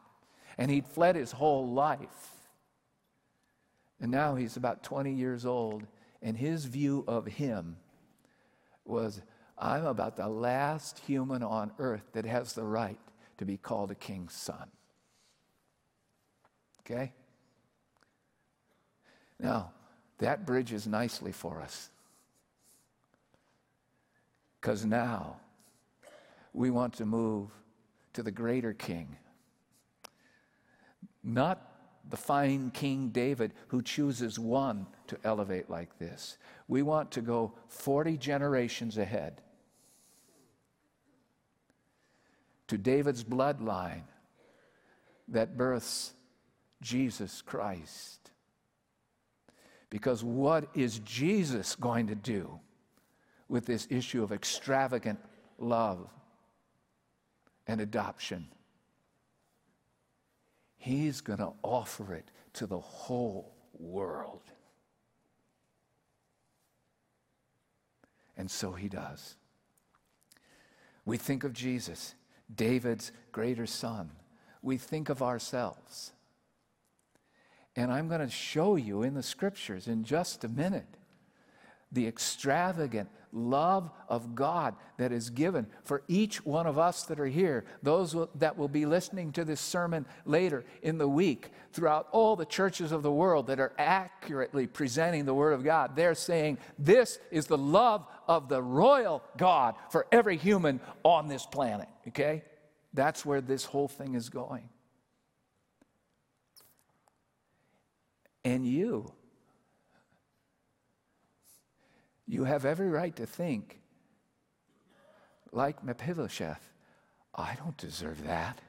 And 0.59 0.73
he'd 0.73 0.89
fled 0.89 1.15
his 1.15 1.31
whole 1.31 1.69
life. 1.69 2.33
And 4.01 4.11
now 4.11 4.35
he's 4.35 4.57
about 4.57 4.83
20 4.83 5.13
years 5.13 5.47
old, 5.47 5.87
and 6.21 6.37
his 6.37 6.65
view 6.65 7.05
of 7.07 7.27
him 7.27 7.77
was 8.85 9.23
I'm 9.59 9.87
about 9.87 10.17
the 10.17 10.29
last 10.29 10.99
human 10.99 11.43
on 11.43 11.73
earth 11.79 12.13
that 12.13 12.27
has 12.27 12.53
the 12.53 12.65
right 12.65 12.99
to 13.39 13.45
be 13.45 13.57
called 13.57 13.91
a 13.91 13.95
king's 13.95 14.35
son. 14.35 14.71
Okay? 16.81 17.13
Now, 19.41 19.73
that 20.19 20.47
bridges 20.47 20.87
nicely 20.87 21.33
for 21.33 21.61
us. 21.61 21.91
Because 24.61 24.85
now 24.85 25.37
we 26.53 26.71
want 26.71 26.95
to 26.95 27.07
move 27.07 27.51
to 28.15 28.23
the 28.23 28.31
greater 28.31 28.73
king. 28.73 29.17
Not 31.23 31.63
the 32.09 32.17
fine 32.17 32.71
King 32.71 33.09
David 33.09 33.53
who 33.69 33.83
chooses 33.83 34.39
one 34.39 34.87
to 35.09 35.19
elevate 35.25 35.69
like 35.69 35.99
this. 35.99 36.39
We 36.69 36.83
want 36.83 37.11
to 37.13 37.21
go 37.21 37.55
40 37.69 38.17
generations 38.17 38.97
ahead 38.97 39.43
to 42.69 42.79
David's 42.79 43.25
bloodline 43.25 44.03
that 45.29 45.57
births 45.57 46.15
Jesus 46.83 47.43
Christ. 47.43 48.31
Because 49.91 50.23
what 50.23 50.69
is 50.75 50.99
Jesus 51.01 51.77
going 51.77 52.09
to 52.09 52.15
do 52.15 52.59
with 53.49 53.67
this 53.67 53.87
issue 53.91 54.23
of 54.23 54.33
extravagant 54.33 55.19
love 55.59 56.09
and 57.67 57.81
adoption? 57.81 58.49
He's 60.77 61.21
going 61.21 61.39
to 61.39 61.53
offer 61.63 62.15
it 62.15 62.31
to 62.55 62.67
the 62.67 62.79
whole 62.79 63.53
world. 63.79 64.43
And 68.37 68.51
so 68.51 68.73
he 68.73 68.89
does. 68.89 69.37
We 71.05 71.17
think 71.17 71.45
of 71.45 71.53
Jesus 71.53 72.15
David's 72.55 73.13
greater 73.33 73.67
son. 73.67 74.11
We 74.63 74.77
think 74.77 75.09
of 75.09 75.23
ourselves. 75.23 76.13
And 77.75 77.93
I'm 77.93 78.09
going 78.09 78.21
to 78.21 78.31
show 78.31 78.77
you 78.77 79.03
in 79.03 79.15
the 79.15 79.23
scriptures 79.23 79.87
in 79.87 80.05
just 80.05 80.45
a 80.45 80.49
minute 80.49 80.97
the 81.93 82.07
extravagant 82.07 83.09
love 83.37 83.91
of 84.09 84.35
God 84.35 84.75
that 84.97 85.13
is 85.13 85.31
given 85.31 85.67
for 85.85 86.03
each 86.09 86.45
one 86.45 86.67
of 86.67 86.79
us 86.79 87.05
that 87.05 87.21
are 87.21 87.27
here, 87.27 87.65
those 87.83 88.17
that 88.37 88.57
will 88.57 88.69
be 88.69 88.87
listening 88.87 89.33
to 89.33 89.45
this 89.45 89.61
sermon 89.61 90.07
later 90.25 90.65
in 90.83 90.99
the 90.99 91.09
week, 91.09 91.51
throughout 91.73 92.09
all 92.13 92.35
the 92.35 92.47
churches 92.47 92.91
of 92.91 93.03
the 93.03 93.13
world 93.13 93.47
that 93.47 93.61
are 93.61 93.73
accurately 93.79 94.67
presenting 94.67 95.25
the 95.25 95.35
Word 95.35 95.53
of 95.53 95.63
God. 95.63 95.95
They're 95.95 96.15
saying, 96.15 96.59
This 96.79 97.19
is 97.31 97.47
the 97.47 97.59
love 97.59 98.07
of 98.27 98.49
the 98.49 98.63
royal 98.63 99.23
God 99.37 99.75
for 99.91 100.07
every 100.11 100.37
human 100.37 100.81
on 101.03 101.29
this 101.29 101.45
planet. 101.47 101.89
Okay? 102.09 102.43
That's 102.95 103.27
where 103.27 103.41
this 103.41 103.65
whole 103.65 103.89
thing 103.89 104.15
is 104.15 104.31
going. 104.31 104.69
And 108.45 108.67
you, 108.67 109.13
you 112.27 112.45
have 112.45 112.65
every 112.65 112.89
right 112.89 113.15
to 113.17 113.27
think, 113.27 113.79
like 115.53 115.83
Mephibosheth, 115.85 116.73
I 117.35 117.55
don't 117.55 117.77
deserve 117.77 118.25
that. 118.25 118.61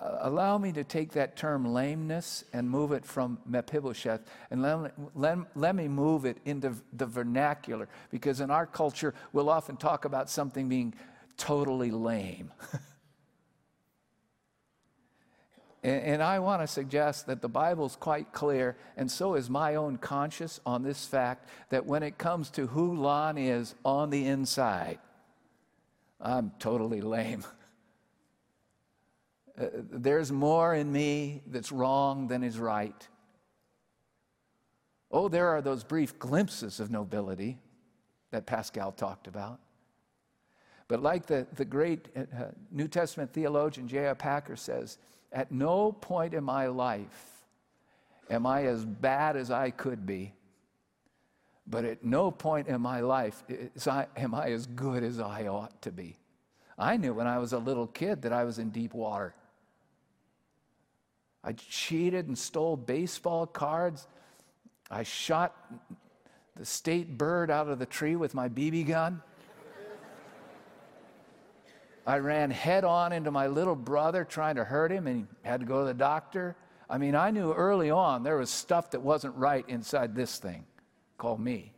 Allow 0.00 0.58
me 0.58 0.70
to 0.72 0.84
take 0.84 1.12
that 1.12 1.36
term 1.36 1.64
lameness 1.64 2.44
and 2.52 2.70
move 2.70 2.92
it 2.92 3.04
from 3.04 3.38
Mephibosheth 3.44 4.20
and 4.50 4.62
let, 4.62 4.92
let, 5.16 5.38
let 5.56 5.74
me 5.74 5.88
move 5.88 6.24
it 6.24 6.38
into 6.44 6.72
the 6.92 7.06
vernacular 7.06 7.88
because 8.10 8.40
in 8.40 8.48
our 8.50 8.64
culture 8.64 9.12
we'll 9.32 9.50
often 9.50 9.76
talk 9.76 10.04
about 10.04 10.30
something 10.30 10.68
being 10.68 10.94
totally 11.36 11.90
lame. 11.90 12.52
and, 15.88 16.04
and 16.04 16.22
I 16.22 16.38
want 16.38 16.62
to 16.62 16.66
suggest 16.66 17.26
that 17.26 17.40
the 17.40 17.48
Bible's 17.48 17.96
quite 17.96 18.32
clear, 18.32 18.76
and 18.96 19.10
so 19.10 19.34
is 19.34 19.48
my 19.48 19.76
own 19.76 19.96
conscience 19.96 20.60
on 20.66 20.82
this 20.82 21.06
fact 21.06 21.48
that 21.70 21.86
when 21.86 22.02
it 22.02 22.18
comes 22.18 22.50
to 22.50 22.66
who 22.66 22.94
Lon 22.94 23.38
is 23.38 23.74
on 23.84 24.10
the 24.10 24.26
inside, 24.26 24.98
I'm 26.20 26.52
totally 26.58 27.00
lame. 27.00 27.44
Uh, 29.60 29.66
there's 29.90 30.30
more 30.30 30.72
in 30.72 30.92
me 30.92 31.42
that's 31.48 31.72
wrong 31.72 32.28
than 32.28 32.44
is 32.44 32.60
right. 32.60 33.08
Oh, 35.10 35.26
there 35.26 35.48
are 35.48 35.60
those 35.60 35.82
brief 35.82 36.16
glimpses 36.16 36.78
of 36.78 36.92
nobility 36.92 37.58
that 38.30 38.46
Pascal 38.46 38.92
talked 38.92 39.26
about. 39.26 39.58
But 40.86 41.02
like 41.02 41.26
the, 41.26 41.44
the 41.56 41.64
great 41.64 42.06
uh, 42.16 42.44
New 42.70 42.86
Testament 42.86 43.32
theologian 43.32 43.88
J.I. 43.88 44.14
Packer 44.14 44.54
says, 44.54 44.98
at 45.32 45.52
no 45.52 45.92
point 45.92 46.34
in 46.34 46.44
my 46.44 46.66
life 46.66 47.44
am 48.30 48.46
I 48.46 48.64
as 48.64 48.84
bad 48.84 49.36
as 49.36 49.50
I 49.50 49.70
could 49.70 50.06
be, 50.06 50.32
but 51.66 51.84
at 51.84 52.04
no 52.04 52.30
point 52.30 52.68
in 52.68 52.80
my 52.80 53.00
life 53.00 53.42
am 54.16 54.34
I 54.34 54.50
as 54.50 54.66
good 54.66 55.02
as 55.02 55.20
I 55.20 55.46
ought 55.46 55.80
to 55.82 55.92
be. 55.92 56.16
I 56.78 56.96
knew 56.96 57.12
when 57.12 57.26
I 57.26 57.38
was 57.38 57.52
a 57.52 57.58
little 57.58 57.86
kid 57.86 58.22
that 58.22 58.32
I 58.32 58.44
was 58.44 58.58
in 58.58 58.70
deep 58.70 58.94
water. 58.94 59.34
I 61.42 61.52
cheated 61.52 62.28
and 62.28 62.38
stole 62.38 62.76
baseball 62.76 63.46
cards. 63.46 64.06
I 64.90 65.02
shot 65.02 65.56
the 66.56 66.64
state 66.64 67.16
bird 67.16 67.50
out 67.50 67.68
of 67.68 67.78
the 67.78 67.86
tree 67.86 68.16
with 68.16 68.34
my 68.34 68.48
BB 68.48 68.88
gun. 68.88 69.22
I 72.08 72.20
ran 72.20 72.50
head 72.50 72.84
on 72.84 73.12
into 73.12 73.30
my 73.30 73.48
little 73.48 73.76
brother 73.76 74.24
trying 74.24 74.54
to 74.54 74.64
hurt 74.64 74.90
him 74.90 75.06
and 75.06 75.18
he 75.18 75.46
had 75.46 75.60
to 75.60 75.66
go 75.66 75.80
to 75.80 75.84
the 75.84 75.92
doctor. 75.92 76.56
I 76.88 76.96
mean, 76.96 77.14
I 77.14 77.30
knew 77.30 77.52
early 77.52 77.90
on 77.90 78.22
there 78.22 78.38
was 78.38 78.48
stuff 78.48 78.92
that 78.92 79.02
wasn't 79.02 79.36
right 79.36 79.62
inside 79.68 80.14
this 80.14 80.38
thing 80.38 80.64
called 81.18 81.38
me. 81.38 81.74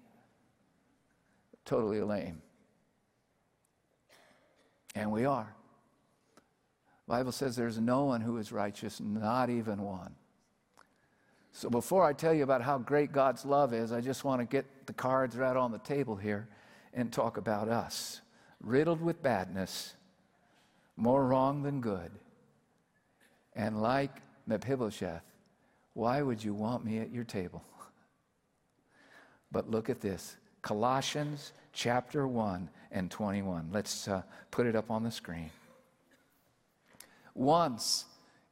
Totally 1.64 2.00
lame. 2.00 2.42
And 4.94 5.10
we 5.10 5.24
are. 5.24 5.52
Bible 7.08 7.32
says 7.32 7.56
there's 7.56 7.80
no 7.80 8.04
one 8.04 8.20
who 8.20 8.36
is 8.36 8.52
righteous, 8.52 9.00
not 9.00 9.50
even 9.50 9.82
one. 9.82 10.14
So 11.50 11.68
before 11.68 12.04
I 12.04 12.12
tell 12.12 12.32
you 12.32 12.44
about 12.44 12.62
how 12.62 12.78
great 12.78 13.10
God's 13.10 13.44
love 13.44 13.74
is, 13.74 13.90
I 13.90 14.00
just 14.00 14.22
want 14.22 14.40
to 14.42 14.46
get 14.46 14.86
the 14.86 14.92
cards 14.92 15.36
right 15.36 15.56
on 15.56 15.72
the 15.72 15.78
table 15.78 16.14
here 16.14 16.48
and 16.94 17.12
talk 17.12 17.36
about 17.36 17.68
us. 17.68 18.20
Riddled 18.60 19.00
with 19.00 19.24
badness, 19.24 19.94
more 21.00 21.26
wrong 21.26 21.62
than 21.62 21.80
good. 21.80 22.10
And 23.54 23.80
like 23.82 24.22
Mephibosheth, 24.46 25.24
why 25.94 26.22
would 26.22 26.42
you 26.42 26.54
want 26.54 26.84
me 26.84 26.98
at 26.98 27.12
your 27.12 27.24
table? 27.24 27.64
But 29.52 29.68
look 29.68 29.90
at 29.90 30.00
this 30.00 30.36
Colossians 30.62 31.52
chapter 31.72 32.24
1 32.28 32.70
and 32.92 33.10
21. 33.10 33.70
Let's 33.72 34.06
uh, 34.06 34.22
put 34.52 34.64
it 34.64 34.76
up 34.76 34.92
on 34.92 35.02
the 35.02 35.10
screen. 35.10 35.50
Once 37.34 38.04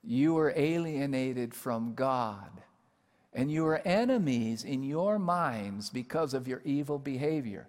you 0.02 0.34
were 0.34 0.52
alienated 0.56 1.54
from 1.54 1.94
God, 1.94 2.50
and 3.32 3.52
you 3.52 3.62
were 3.62 3.80
enemies 3.84 4.64
in 4.64 4.82
your 4.82 5.18
minds 5.18 5.90
because 5.90 6.34
of 6.34 6.48
your 6.48 6.60
evil 6.64 6.98
behavior. 6.98 7.68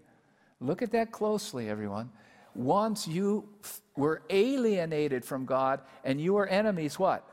Look 0.60 0.82
at 0.82 0.92
that 0.92 1.12
closely, 1.12 1.70
everyone. 1.70 2.10
Once 2.56 3.08
you 3.08 3.48
were 3.96 4.22
alienated 4.30 5.26
from 5.26 5.46
God 5.46 5.82
and 6.04 6.20
you 6.20 6.34
were 6.34 6.48
enemies, 6.48 6.98
what? 6.98 7.28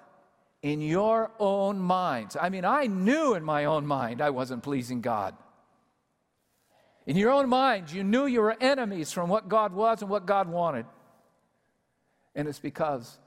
In 0.63 0.81
your 0.81 1.31
own 1.39 1.79
minds. 1.79 2.37
I 2.41 2.49
mean, 2.49 2.65
I 2.65 2.87
knew 2.87 3.35
in 3.35 3.45
my 3.45 3.67
own 3.67 3.87
mind 3.87 4.21
I 4.21 4.31
wasn't 4.31 4.63
pleasing 4.63 5.01
God. 5.01 5.35
In 7.07 7.17
your 7.17 7.31
own 7.31 7.49
minds, 7.49 7.95
you 7.95 8.03
knew 8.03 8.27
you 8.27 8.41
were 8.41 8.57
enemies 8.61 9.13
from 9.13 9.29
what 9.29 9.49
God 9.49 9.73
was 9.73 10.03
and 10.03 10.11
what 10.11 10.27
God 10.27 10.49
wanted. 10.49 10.87
And 12.35 12.49
it's 12.49 12.59
because 12.59 13.19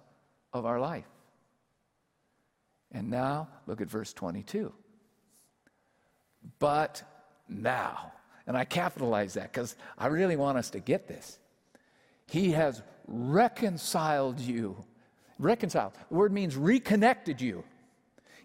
of 0.51 0.65
our 0.65 0.79
life. 0.79 1.07
And 2.91 3.09
now, 3.09 3.47
look 3.67 3.81
at 3.81 3.89
verse 3.89 4.13
22. 4.13 4.73
But 6.59 7.03
now, 7.47 8.11
and 8.47 8.57
I 8.57 8.65
capitalize 8.65 9.35
that 9.35 9.53
because 9.53 9.75
I 9.97 10.07
really 10.07 10.35
want 10.35 10.57
us 10.57 10.71
to 10.71 10.79
get 10.79 11.07
this. 11.07 11.39
He 12.29 12.51
has 12.51 12.81
reconciled 13.07 14.39
you. 14.39 14.85
Reconciled. 15.37 15.93
The 16.09 16.15
word 16.15 16.31
means 16.31 16.55
reconnected 16.55 17.41
you. 17.41 17.63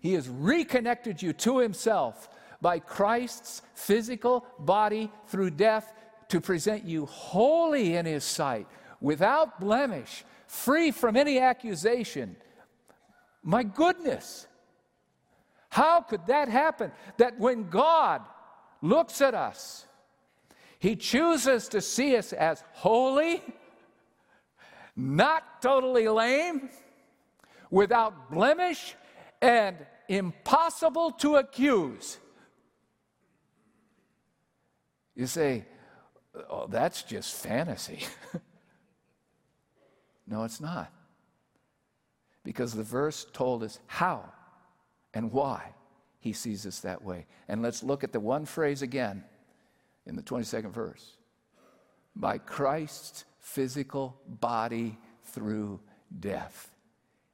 He 0.01 0.15
has 0.15 0.29
reconnected 0.29 1.23
you 1.23 1.33
to 1.35 1.59
himself 1.59 2.29
by 2.61 2.79
Christ's 2.79 3.63
physical 3.75 4.47
body 4.59 5.11
through 5.27 5.51
death 5.51 5.93
to 6.29 6.41
present 6.41 6.85
you 6.85 7.07
holy 7.07 7.95
in 7.97 8.07
his 8.07 8.25
sight, 8.25 8.67
without 9.01 9.61
blemish, 9.61 10.25
free 10.47 10.91
from 10.91 11.17
any 11.17 11.39
accusation. 11.39 12.37
My 13.43 13.63
goodness. 13.63 14.47
How 15.69 16.01
could 16.01 16.27
that 16.29 16.49
happen? 16.49 16.93
That 17.19 17.39
when 17.39 17.69
God 17.69 18.23
looks 18.81 19.21
at 19.21 19.35
us, 19.35 19.87
he 20.79 20.97
chooses 20.97 21.69
to 21.69 21.81
see 21.81 22.17
us 22.17 22.33
as 22.33 22.63
holy, 22.73 23.43
not 24.97 25.63
totally 25.63 26.09
lame, 26.09 26.71
without 27.71 28.31
blemish, 28.31 28.95
and 29.43 29.77
impossible 30.09 31.11
to 31.13 31.37
accuse. 31.37 32.19
You 35.15 35.27
say, 35.27 35.65
oh, 36.51 36.67
that's 36.69 37.03
just 37.03 37.35
fantasy. 37.35 38.01
no, 40.27 40.45
it's 40.45 40.61
not. 40.61 40.93
Because 42.43 42.75
the 42.75 42.83
verse 42.83 43.27
told 43.33 43.63
us 43.63 43.79
how 43.87 44.33
and 45.15 45.33
why 45.33 45.73
he 46.19 46.33
sees 46.33 46.67
us 46.67 46.81
that 46.81 47.03
way. 47.03 47.27
And 47.49 47.63
let's 47.63 47.83
look 47.83 48.05
at 48.05 48.13
the 48.13 48.21
one 48.21 48.45
phrase 48.45 48.83
again 48.83 49.25
in 50.07 50.17
the 50.17 50.23
22nd 50.23 50.71
verse 50.71 51.17
by 52.17 52.39
Christ's 52.39 53.25
physical 53.45 54.17
body 54.27 54.99
through 55.23 55.79
death. 56.19 56.71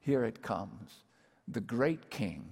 Here 0.01 0.25
it 0.25 0.43
comes. 0.43 1.05
The 1.47 1.61
great 1.61 2.11
king, 2.11 2.51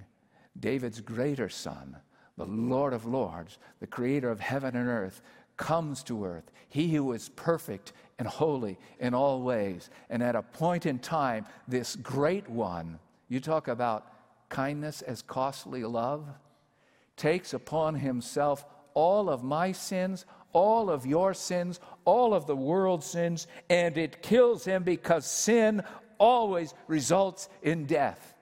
David's 0.58 1.00
greater 1.00 1.48
son, 1.48 1.96
the 2.36 2.46
Lord 2.46 2.92
of 2.92 3.04
Lords, 3.04 3.58
the 3.80 3.86
creator 3.86 4.30
of 4.30 4.38
heaven 4.38 4.76
and 4.76 4.88
earth, 4.88 5.20
comes 5.56 6.04
to 6.04 6.24
earth. 6.24 6.52
He 6.68 6.94
who 6.94 7.12
is 7.12 7.30
perfect 7.30 7.92
and 8.16 8.28
holy 8.28 8.78
in 9.00 9.12
all 9.12 9.42
ways. 9.42 9.90
And 10.08 10.22
at 10.22 10.36
a 10.36 10.42
point 10.42 10.86
in 10.86 11.00
time, 11.00 11.44
this 11.66 11.96
great 11.96 12.48
one, 12.48 13.00
you 13.28 13.40
talk 13.40 13.66
about 13.66 14.06
kindness 14.50 15.02
as 15.02 15.20
costly 15.20 15.82
love, 15.82 16.28
takes 17.16 17.52
upon 17.52 17.96
himself 17.96 18.64
all 18.94 19.28
of 19.28 19.42
my 19.42 19.72
sins, 19.72 20.26
all 20.52 20.90
of 20.90 21.06
your 21.06 21.34
sins, 21.34 21.80
all 22.04 22.34
of 22.34 22.46
the 22.46 22.56
world's 22.56 23.06
sins, 23.06 23.46
and 23.68 23.96
it 23.98 24.22
kills 24.22 24.64
him 24.64 24.82
because 24.82 25.26
sin 25.26 25.82
always 26.18 26.74
results 26.86 27.48
in 27.62 27.86
death. 27.86 28.34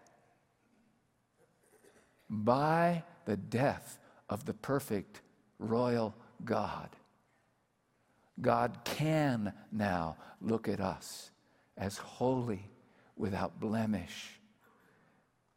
By 2.29 3.05
the 3.25 3.37
death 3.37 3.99
of 4.29 4.45
the 4.45 4.55
perfect 4.55 5.21
royal 5.59 6.15
God, 6.45 6.89
God 8.41 8.79
can 8.85 9.53
now 9.73 10.17
look 10.41 10.69
at 10.69 10.81
us 10.81 11.31
as 11.77 11.99
holy, 11.99 12.71
without 13.17 13.59
blemish, 13.61 14.39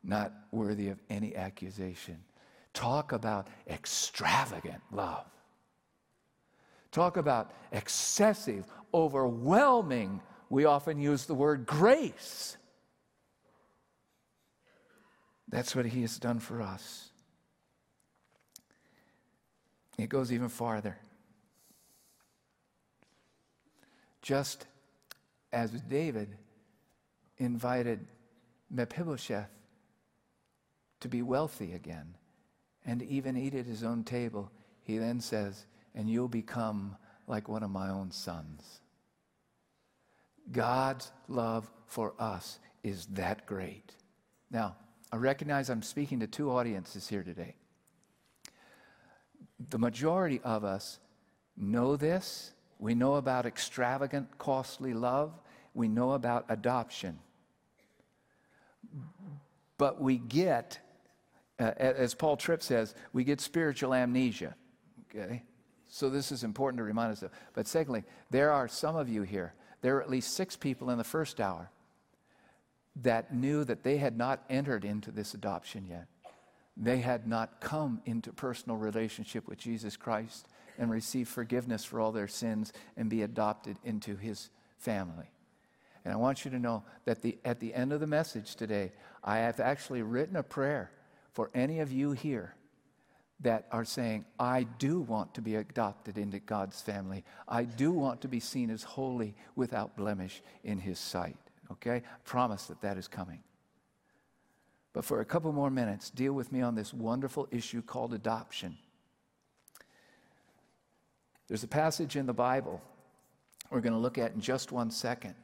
not 0.03 0.33
worthy 0.51 0.87
of 0.89 0.99
any 1.09 1.35
accusation. 1.35 2.17
Talk 2.73 3.11
about 3.11 3.47
extravagant 3.67 4.81
love. 4.91 5.25
Talk 6.91 7.17
about 7.17 7.51
excessive, 7.71 8.65
overwhelming, 8.93 10.21
we 10.49 10.65
often 10.65 10.99
use 10.99 11.25
the 11.25 11.35
word 11.35 11.65
grace. 11.65 12.57
That's 15.47 15.75
what 15.75 15.85
he 15.85 16.01
has 16.01 16.17
done 16.17 16.39
for 16.39 16.61
us. 16.61 17.09
It 19.97 20.09
goes 20.09 20.31
even 20.31 20.49
farther. 20.49 20.97
Just 24.21 24.65
as 25.51 25.71
David 25.71 26.37
invited 27.37 28.07
Mephibosheth 28.69 29.49
to 30.99 31.07
be 31.07 31.21
wealthy 31.21 31.73
again 31.73 32.15
and 32.85 33.01
even 33.01 33.35
eat 33.35 33.55
at 33.55 33.65
his 33.65 33.83
own 33.83 34.03
table, 34.03 34.51
he 34.83 34.97
then 34.97 35.19
says, 35.19 35.65
And 35.95 36.09
you'll 36.09 36.27
become 36.27 36.95
like 37.27 37.47
one 37.47 37.63
of 37.63 37.71
my 37.71 37.89
own 37.89 38.11
sons. 38.11 38.81
God's 40.51 41.11
love 41.27 41.69
for 41.85 42.13
us 42.19 42.59
is 42.83 43.05
that 43.07 43.45
great. 43.45 43.95
Now, 44.49 44.75
I 45.11 45.17
recognize 45.17 45.69
I'm 45.69 45.81
speaking 45.81 46.19
to 46.21 46.27
two 46.27 46.51
audiences 46.51 47.07
here 47.07 47.23
today. 47.23 47.55
The 49.69 49.77
majority 49.77 50.39
of 50.43 50.63
us 50.63 50.99
know 51.57 51.95
this. 51.95 52.53
We 52.79 52.95
know 52.95 53.15
about 53.15 53.45
extravagant, 53.45 54.37
costly 54.37 54.93
love. 54.93 55.33
We 55.73 55.87
know 55.87 56.13
about 56.13 56.45
adoption. 56.49 57.19
But 59.77 60.01
we 60.01 60.17
get 60.17 60.79
uh, 61.59 61.73
as 61.77 62.13
Paul 62.13 62.37
Tripp 62.37 62.63
says, 62.63 62.95
we 63.11 63.23
get 63.23 63.41
spiritual 63.41 63.93
amnesia. 63.93 64.55
Okay? 65.09 65.43
So 65.89 66.09
this 66.09 66.31
is 66.31 66.43
important 66.43 66.77
to 66.77 66.83
remind 66.83 67.11
us 67.11 67.23
of. 67.23 67.31
But 67.53 67.67
secondly, 67.67 68.03
there 68.29 68.51
are 68.51 68.67
some 68.67 68.95
of 68.95 69.09
you 69.09 69.23
here, 69.23 69.53
there 69.81 69.97
are 69.97 70.01
at 70.01 70.09
least 70.09 70.35
six 70.35 70.55
people 70.55 70.89
in 70.91 70.97
the 70.97 71.03
first 71.03 71.41
hour 71.41 71.71
that 73.01 73.33
knew 73.33 73.63
that 73.63 73.83
they 73.83 73.97
had 73.97 74.17
not 74.17 74.43
entered 74.49 74.85
into 74.85 75.11
this 75.11 75.33
adoption 75.33 75.85
yet. 75.87 76.05
They 76.77 76.99
had 76.99 77.27
not 77.27 77.59
come 77.59 78.01
into 78.05 78.31
personal 78.31 78.77
relationship 78.77 79.47
with 79.47 79.57
Jesus 79.57 79.97
Christ 79.97 80.47
and 80.77 80.91
received 80.91 81.29
forgiveness 81.29 81.83
for 81.83 81.99
all 81.99 82.11
their 82.11 82.27
sins 82.27 82.71
and 82.95 83.09
be 83.09 83.23
adopted 83.23 83.77
into 83.83 84.15
his 84.15 84.49
family. 84.77 85.29
And 86.05 86.13
I 86.13 86.17
want 86.17 86.45
you 86.45 86.51
to 86.51 86.59
know 86.59 86.83
that 87.05 87.21
the, 87.21 87.37
at 87.43 87.59
the 87.59 87.73
end 87.73 87.91
of 87.91 87.99
the 87.99 88.07
message 88.07 88.55
today, 88.55 88.91
I 89.23 89.39
have 89.39 89.59
actually 89.59 90.03
written 90.03 90.35
a 90.35 90.43
prayer 90.43 90.91
for 91.33 91.49
any 91.53 91.79
of 91.79 91.91
you 91.91 92.11
here 92.11 92.55
that 93.41 93.67
are 93.71 93.85
saying, 93.85 94.25
I 94.39 94.63
do 94.63 94.99
want 94.99 95.33
to 95.35 95.41
be 95.41 95.55
adopted 95.55 96.17
into 96.17 96.39
God's 96.39 96.81
family. 96.81 97.23
I 97.47 97.63
do 97.63 97.91
want 97.91 98.21
to 98.21 98.27
be 98.27 98.39
seen 98.39 98.69
as 98.69 98.83
holy 98.83 99.33
without 99.55 99.95
blemish 99.95 100.41
in 100.63 100.79
His 100.79 100.99
sight. 100.99 101.37
Okay? 101.71 101.97
I 101.97 102.19
promise 102.25 102.65
that 102.65 102.81
that 102.81 102.97
is 102.97 103.07
coming. 103.07 103.41
But 104.91 105.05
for 105.05 105.21
a 105.21 105.25
couple 105.25 105.51
more 105.53 105.69
minutes, 105.69 106.09
deal 106.09 106.33
with 106.33 106.51
me 106.51 106.61
on 106.61 106.75
this 106.75 106.93
wonderful 106.93 107.47
issue 107.51 107.81
called 107.81 108.13
adoption. 108.13 108.77
There's 111.47 111.63
a 111.63 111.67
passage 111.67 112.15
in 112.15 112.25
the 112.25 112.33
Bible 112.33 112.81
we're 113.69 113.81
going 113.81 113.93
to 113.93 113.99
look 113.99 114.17
at 114.17 114.33
in 114.33 114.41
just 114.41 114.71
one 114.71 114.91
second. 114.91 115.35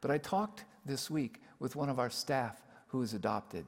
But 0.00 0.10
I 0.10 0.18
talked 0.18 0.64
this 0.86 1.10
week 1.10 1.42
with 1.58 1.76
one 1.76 1.88
of 1.88 1.98
our 1.98 2.10
staff 2.10 2.62
who 2.88 3.02
is 3.02 3.14
adopted. 3.14 3.66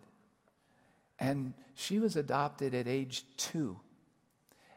And 1.20 1.52
she 1.74 1.98
was 1.98 2.16
adopted 2.16 2.74
at 2.74 2.88
age 2.88 3.24
two. 3.36 3.78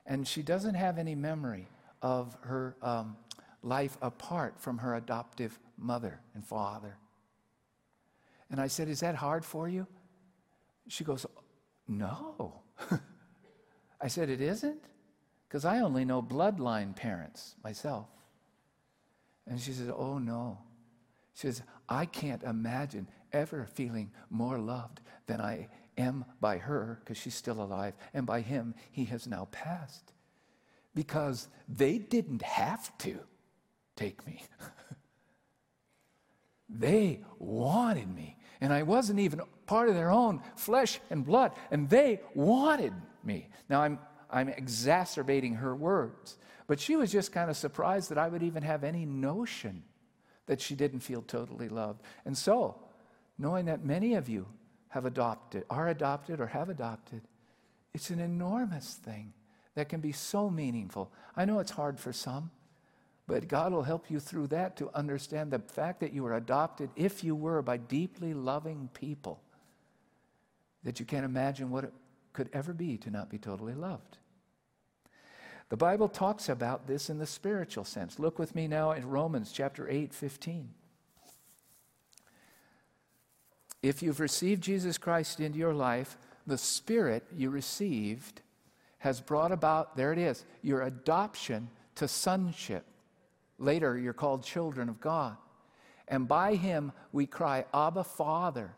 And 0.05 0.27
she 0.27 0.43
doesn't 0.43 0.75
have 0.75 0.97
any 0.97 1.15
memory 1.15 1.69
of 2.01 2.37
her 2.41 2.75
um, 2.81 3.15
life 3.61 3.97
apart 4.01 4.59
from 4.59 4.79
her 4.79 4.95
adoptive 4.95 5.57
mother 5.77 6.19
and 6.35 6.45
father. 6.45 6.97
And 8.51 8.59
I 8.59 8.67
said, 8.67 8.89
Is 8.89 8.99
that 8.99 9.15
hard 9.15 9.45
for 9.45 9.69
you? 9.69 9.87
She 10.89 11.05
goes, 11.05 11.25
No. 11.87 12.61
I 14.01 14.07
said, 14.09 14.29
It 14.29 14.41
isn't? 14.41 14.83
Because 15.47 15.63
I 15.63 15.79
only 15.79 16.03
know 16.03 16.21
bloodline 16.21 16.95
parents 16.95 17.55
myself. 17.63 18.07
And 19.47 19.59
she 19.59 19.71
says, 19.71 19.89
Oh, 19.89 20.17
no. 20.17 20.57
She 21.33 21.47
says, 21.47 21.63
I 21.87 22.05
can't 22.05 22.43
imagine 22.43 23.07
ever 23.31 23.65
feeling 23.65 24.11
more 24.29 24.59
loved 24.59 24.99
than 25.25 25.41
I 25.41 25.69
am 25.97 26.25
by 26.39 26.57
her, 26.57 26.99
because 27.01 27.17
she's 27.17 27.35
still 27.35 27.61
alive, 27.61 27.93
and 28.13 28.25
by 28.25 28.41
him, 28.41 28.75
he 28.91 29.05
has 29.05 29.27
now 29.27 29.47
passed. 29.51 30.13
Because 30.95 31.47
they 31.67 31.97
didn't 31.97 32.43
have 32.43 32.95
to 32.99 33.19
take 33.95 34.25
me. 34.27 34.43
They 36.73 37.21
wanted 37.39 38.13
me. 38.13 38.37
And 38.59 38.73
I 38.73 38.83
wasn't 38.83 39.19
even 39.19 39.41
part 39.65 39.89
of 39.89 39.95
their 39.95 40.09
own 40.09 40.41
flesh 40.55 40.99
and 41.09 41.25
blood. 41.25 41.51
And 41.71 41.89
they 41.89 42.21
wanted 42.33 42.93
me. 43.23 43.49
Now 43.69 43.81
I'm, 43.81 43.99
I'm 44.29 44.49
exacerbating 44.49 45.55
her 45.55 45.75
words. 45.75 46.37
But 46.67 46.79
she 46.79 46.95
was 46.95 47.11
just 47.11 47.31
kind 47.31 47.49
of 47.49 47.57
surprised 47.57 48.09
that 48.09 48.17
I 48.17 48.27
would 48.27 48.43
even 48.43 48.63
have 48.63 48.83
any 48.83 49.05
notion 49.05 49.83
that 50.45 50.61
she 50.61 50.75
didn't 50.75 51.01
feel 51.01 51.21
totally 51.21 51.69
loved. 51.69 52.01
And 52.25 52.37
so, 52.37 52.79
knowing 53.37 53.65
that 53.65 53.85
many 53.85 54.15
of 54.15 54.29
you 54.29 54.47
have 54.93 55.05
adopted, 55.05 55.63
are 55.71 55.87
adopted, 55.87 56.39
or 56.39 56.45
have 56.45 56.69
adopted, 56.69 57.21
it's 57.95 58.11
an 58.11 58.19
enormous 58.19 58.93
thing 58.93 59.33
that 59.73 59.89
can 59.89 60.01
be 60.01 60.11
so 60.11 60.51
meaningful. 60.51 61.11
I 61.35 61.45
know 61.45 61.57
it's 61.57 61.71
hard 61.71 61.99
for 61.99 62.13
some, 62.13 62.51
but 63.25 63.47
God 63.47 63.71
will 63.71 63.81
help 63.81 64.11
you 64.11 64.19
through 64.19 64.47
that 64.47 64.77
to 64.77 64.91
understand 64.93 65.49
the 65.49 65.57
fact 65.57 65.99
that 66.01 66.13
you 66.13 66.21
were 66.21 66.35
adopted, 66.35 66.91
if 66.95 67.23
you 67.23 67.33
were, 67.35 67.63
by 67.63 67.77
deeply 67.77 68.35
loving 68.35 68.87
people, 68.93 69.41
that 70.83 70.99
you 70.99 71.07
can't 71.07 71.25
imagine 71.25 71.71
what 71.71 71.85
it 71.85 71.93
could 72.31 72.51
ever 72.53 72.71
be 72.71 72.95
to 72.97 73.09
not 73.09 73.31
be 73.31 73.39
totally 73.39 73.73
loved. 73.73 74.19
The 75.69 75.77
Bible 75.77 76.07
talks 76.07 76.49
about 76.49 76.85
this 76.85 77.09
in 77.09 77.17
the 77.17 77.25
spiritual 77.25 77.83
sense. 77.83 78.19
Look 78.19 78.37
with 78.37 78.53
me 78.53 78.67
now 78.67 78.91
in 78.91 79.09
Romans 79.09 79.51
chapter 79.51 79.89
8, 79.89 80.13
15. 80.13 80.69
If 83.83 84.01
you've 84.01 84.21
received 84.21 84.63
Jesus 84.63 84.97
Christ 84.97 85.41
into 85.41 85.59
your 85.59 85.73
life, 85.73 86.17
the 86.47 86.57
Spirit 86.57 87.23
you 87.35 87.49
received 87.49 88.41
has 88.99 89.19
brought 89.19 89.51
about, 89.51 89.97
there 89.97 90.13
it 90.13 90.17
is, 90.17 90.45
your 90.61 90.81
adoption 90.83 91.69
to 91.95 92.07
sonship. 92.07 92.85
Later, 93.59 93.97
you're 93.97 94.13
called 94.13 94.43
children 94.43 94.87
of 94.87 95.01
God. 95.01 95.35
And 96.07 96.27
by 96.27 96.55
Him, 96.55 96.93
we 97.11 97.25
cry, 97.25 97.65
Abba, 97.73 98.05
Father. 98.05 98.73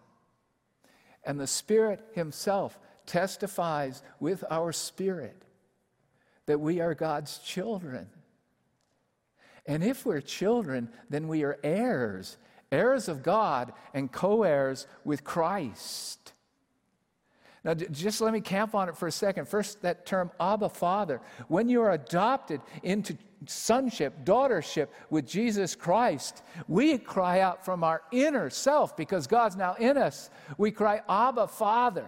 And 1.23 1.39
the 1.39 1.47
Spirit 1.47 2.03
Himself 2.13 2.79
testifies 3.05 4.01
with 4.19 4.43
our 4.49 4.71
spirit 4.71 5.43
that 6.47 6.59
we 6.59 6.81
are 6.81 6.95
God's 6.95 7.37
children. 7.39 8.07
And 9.67 9.83
if 9.83 10.05
we're 10.05 10.21
children, 10.21 10.89
then 11.09 11.27
we 11.27 11.43
are 11.43 11.59
heirs, 11.63 12.37
heirs 12.75 13.07
of 13.07 13.23
God 13.23 13.73
and 13.93 14.11
co 14.11 14.43
heirs 14.43 14.87
with 15.03 15.23
Christ. 15.23 16.33
Now, 17.63 17.73
just 17.73 18.21
let 18.21 18.31
me 18.31 18.41
camp 18.41 18.75
on 18.75 18.89
it 18.89 18.95
for 18.95 19.07
a 19.07 19.11
second. 19.11 19.47
First, 19.47 19.81
that 19.81 20.05
term, 20.05 20.29
Abba 20.39 20.69
Father. 20.69 21.19
When 21.47 21.67
you 21.67 21.81
are 21.81 21.93
adopted 21.93 22.61
into 22.83 23.17
sonship, 23.47 24.23
daughtership 24.23 24.89
with 25.09 25.25
Jesus 25.25 25.73
Christ, 25.73 26.43
we 26.67 26.99
cry 26.99 27.39
out 27.39 27.65
from 27.65 27.83
our 27.83 28.03
inner 28.11 28.51
self 28.51 28.95
because 28.95 29.25
God's 29.25 29.55
now 29.55 29.73
in 29.79 29.97
us. 29.97 30.29
We 30.59 30.69
cry, 30.69 31.01
Abba 31.09 31.47
Father. 31.47 32.05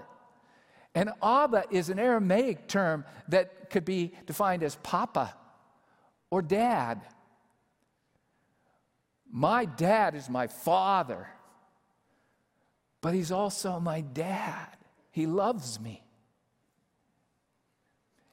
And 0.93 1.09
Abba 1.23 1.63
is 1.71 1.89
an 1.89 1.97
Aramaic 1.97 2.67
term 2.67 3.03
that 3.29 3.71
could 3.71 3.85
be 3.85 4.13
defined 4.27 4.61
as 4.61 4.75
Papa 4.77 5.33
or 6.29 6.43
Dad. 6.43 7.01
My 9.31 9.65
dad 9.65 10.15
is 10.15 10.29
my 10.29 10.47
father, 10.47 11.27
but 13.01 13.13
he's 13.13 13.31
also 13.31 13.79
my 13.79 14.01
dad. 14.01 14.69
He 15.11 15.25
loves 15.25 15.79
me. 15.79 16.03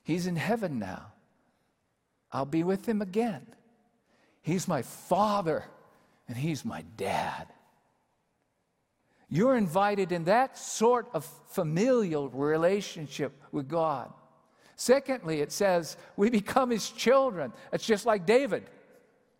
He's 0.02 0.26
in 0.26 0.36
heaven 0.36 0.78
now. 0.78 1.12
I'll 2.30 2.44
be 2.44 2.62
with 2.62 2.86
him 2.86 3.00
again. 3.00 3.46
He's 4.42 4.68
my 4.68 4.82
father, 4.82 5.64
and 6.28 6.36
he's 6.36 6.64
my 6.64 6.84
dad. 6.96 7.46
You're 9.28 9.56
invited 9.56 10.12
in 10.12 10.24
that 10.24 10.58
sort 10.58 11.08
of 11.14 11.24
familial 11.48 12.28
relationship 12.28 13.32
with 13.50 13.68
God. 13.68 14.12
Secondly, 14.76 15.40
it 15.40 15.52
says 15.52 15.96
we 16.16 16.30
become 16.30 16.70
his 16.70 16.90
children. 16.90 17.52
It's 17.72 17.86
just 17.86 18.06
like 18.06 18.26
David, 18.26 18.64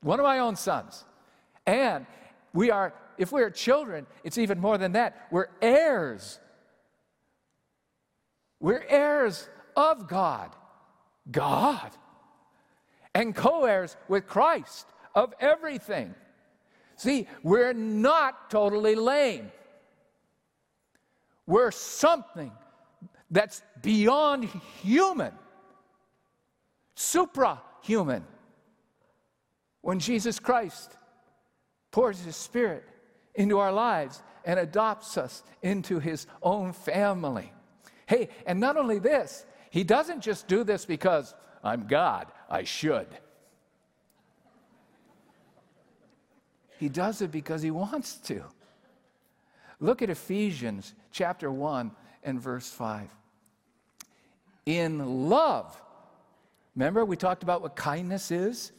one 0.01 0.19
of 0.19 0.25
my 0.25 0.39
own 0.39 0.57
sons. 0.57 1.05
And 1.67 2.07
we 2.53 2.71
are, 2.71 2.95
if 3.19 3.33
we 3.33 3.43
are 3.43 3.51
children, 3.51 4.07
it's 4.23 4.39
even 4.39 4.61
more 4.61 4.79
than 4.79 4.93
that. 4.93 5.29
We're 5.31 5.49
heirs. 5.61 6.39
We're 8.61 8.85
heirs 8.89 9.49
of 9.77 10.09
God. 10.09 10.55
God. 11.31 11.91
And 13.15 13.35
co 13.35 13.65
heirs 13.65 13.97
with 14.09 14.27
Christ 14.27 14.87
of 15.15 15.33
everything. 15.41 16.15
See, 16.97 17.27
we're 17.43 17.73
not 17.73 18.51
totally 18.51 18.95
lame. 18.95 19.51
We're 21.47 21.71
something 21.71 22.53
that's 23.31 23.63
beyond 23.83 24.45
human, 24.83 25.33
suprahuman. 26.97 28.23
When 29.83 29.99
Jesus 29.99 30.39
Christ 30.39 30.97
pours 31.95 32.19
his 32.19 32.35
Spirit 32.35 32.83
into 33.37 33.61
our 33.61 33.71
lives 33.71 34.21
and 34.45 34.59
adopts 34.59 35.17
us 35.17 35.45
into 35.63 36.01
his 36.01 36.27
own 36.43 36.73
family. 36.73 37.53
Hey, 38.07 38.31
and 38.47 38.59
not 38.59 38.77
only 38.77 38.99
this, 38.99 39.47
he 39.71 39.85
doesn't 39.85 40.21
just 40.21 40.49
do 40.49 40.65
this 40.65 40.85
because 40.85 41.33
I'm 41.63 41.87
God, 41.87 42.27
I 42.51 42.65
should. 42.65 43.07
He 46.81 46.89
does 46.89 47.23
it 47.23 47.31
because 47.31 47.63
he 47.63 47.71
wants 47.71 48.17
to. 48.27 48.43
Look 49.79 50.03
at 50.03 50.11
Ephesians 50.11 50.95
chapter 51.13 51.49
1 51.49 51.93
and 52.25 52.41
verse 52.41 52.69
5. 52.71 53.09
In 54.67 55.29
love, 55.29 55.81
remember 56.75 57.05
we 57.05 57.17
talked 57.17 57.45
about 57.45 57.63
what 57.63 57.77
kindness 57.77 58.33
is? 58.33 58.73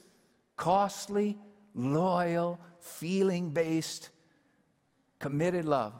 Costly, 0.58 1.38
loyal, 1.74 2.60
feeling 2.86 3.50
based, 3.50 4.10
committed 5.20 5.66
love. 5.66 5.94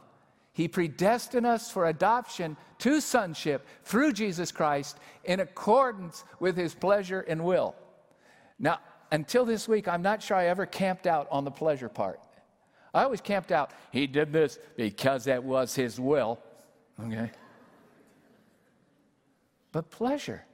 He 0.54 0.68
predestined 0.68 1.46
us 1.46 1.70
for 1.70 1.88
adoption 1.88 2.56
to 2.80 3.02
sonship 3.02 3.68
through 3.84 4.14
Jesus 4.14 4.52
Christ 4.52 4.98
in 5.26 5.42
accordance 5.42 6.24
with 6.40 6.56
his 6.56 6.74
pleasure 6.74 7.22
and 7.22 7.44
will. 7.44 7.76
Now, 8.58 8.80
until 9.12 9.44
this 9.44 9.68
week, 9.68 9.88
I'm 9.88 10.02
not 10.02 10.24
sure 10.24 10.38
I 10.38 10.46
ever 10.46 10.66
camped 10.66 11.08
out 11.08 11.28
on 11.30 11.44
the 11.44 11.52
pleasure 11.52 11.90
part. 11.90 12.22
I 12.94 13.04
always 13.04 13.20
camped 13.20 13.52
out. 13.52 13.72
He 13.92 14.08
did 14.08 14.32
this 14.32 14.58
because 14.78 15.26
that 15.26 15.44
was 15.44 15.76
his 15.76 16.00
will. 16.00 16.40
Okay? 17.04 17.32
But 19.74 19.90
pleasure. 19.92 20.46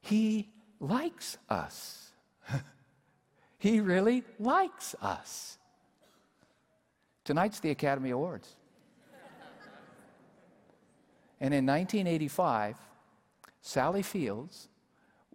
He 0.00 0.48
likes 0.80 1.38
us. 1.48 2.07
He 3.58 3.80
really 3.80 4.24
likes 4.38 4.94
us. 5.02 5.58
Tonight's 7.24 7.60
the 7.60 7.70
Academy 7.70 8.10
Awards. 8.10 8.54
and 11.40 11.52
in 11.52 11.66
1985, 11.66 12.76
Sally 13.60 14.02
Fields 14.02 14.68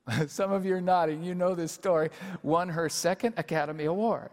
some 0.27 0.51
of 0.51 0.65
you 0.65 0.75
are 0.75 0.81
nodding, 0.81 1.23
you 1.23 1.35
know 1.35 1.55
this 1.55 1.71
story, 1.71 2.09
won 2.41 2.69
her 2.69 2.89
second 2.89 3.33
Academy 3.37 3.85
Award. 3.85 4.29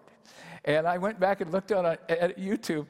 And 0.64 0.86
I 0.86 0.98
went 0.98 1.18
back 1.18 1.40
and 1.40 1.50
looked 1.50 1.72
on 1.72 1.86
a, 1.86 1.98
at 2.08 2.38
YouTube, 2.38 2.86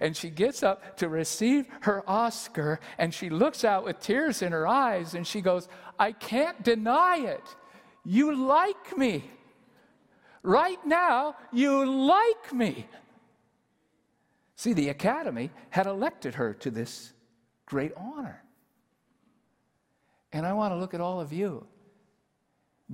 and 0.00 0.14
she 0.14 0.28
gets 0.28 0.62
up 0.62 0.98
to 0.98 1.08
receive 1.08 1.66
her 1.80 2.02
Oscar, 2.06 2.78
and 2.98 3.14
she 3.14 3.30
looks 3.30 3.64
out 3.64 3.84
with 3.84 4.00
tears 4.00 4.42
in 4.42 4.52
her 4.52 4.66
eyes, 4.66 5.14
and 5.14 5.26
she 5.26 5.40
goes, 5.40 5.68
I 5.98 6.12
can't 6.12 6.62
deny 6.62 7.18
it. 7.18 7.42
You 8.04 8.46
like 8.46 8.98
me. 8.98 9.24
Right 10.46 10.78
now, 10.86 11.34
you 11.52 11.84
like 12.06 12.52
me. 12.52 12.86
See, 14.54 14.74
the 14.74 14.90
Academy 14.90 15.50
had 15.70 15.86
elected 15.88 16.36
her 16.36 16.54
to 16.54 16.70
this 16.70 17.12
great 17.66 17.90
honor. 17.96 18.40
And 20.32 20.46
I 20.46 20.52
want 20.52 20.72
to 20.72 20.76
look 20.76 20.94
at 20.94 21.00
all 21.00 21.20
of 21.20 21.32
you 21.32 21.66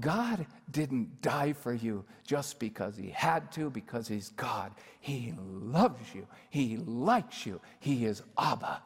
God 0.00 0.46
didn't 0.70 1.20
die 1.20 1.52
for 1.52 1.74
you 1.74 2.06
just 2.24 2.58
because 2.58 2.96
He 2.96 3.10
had 3.10 3.52
to, 3.52 3.68
because 3.68 4.08
He's 4.08 4.30
God. 4.30 4.72
He 5.00 5.34
loves 5.36 6.14
you, 6.14 6.26
He 6.48 6.78
likes 6.78 7.44
you, 7.44 7.60
He 7.80 8.06
is 8.06 8.22
Abba. 8.38 8.80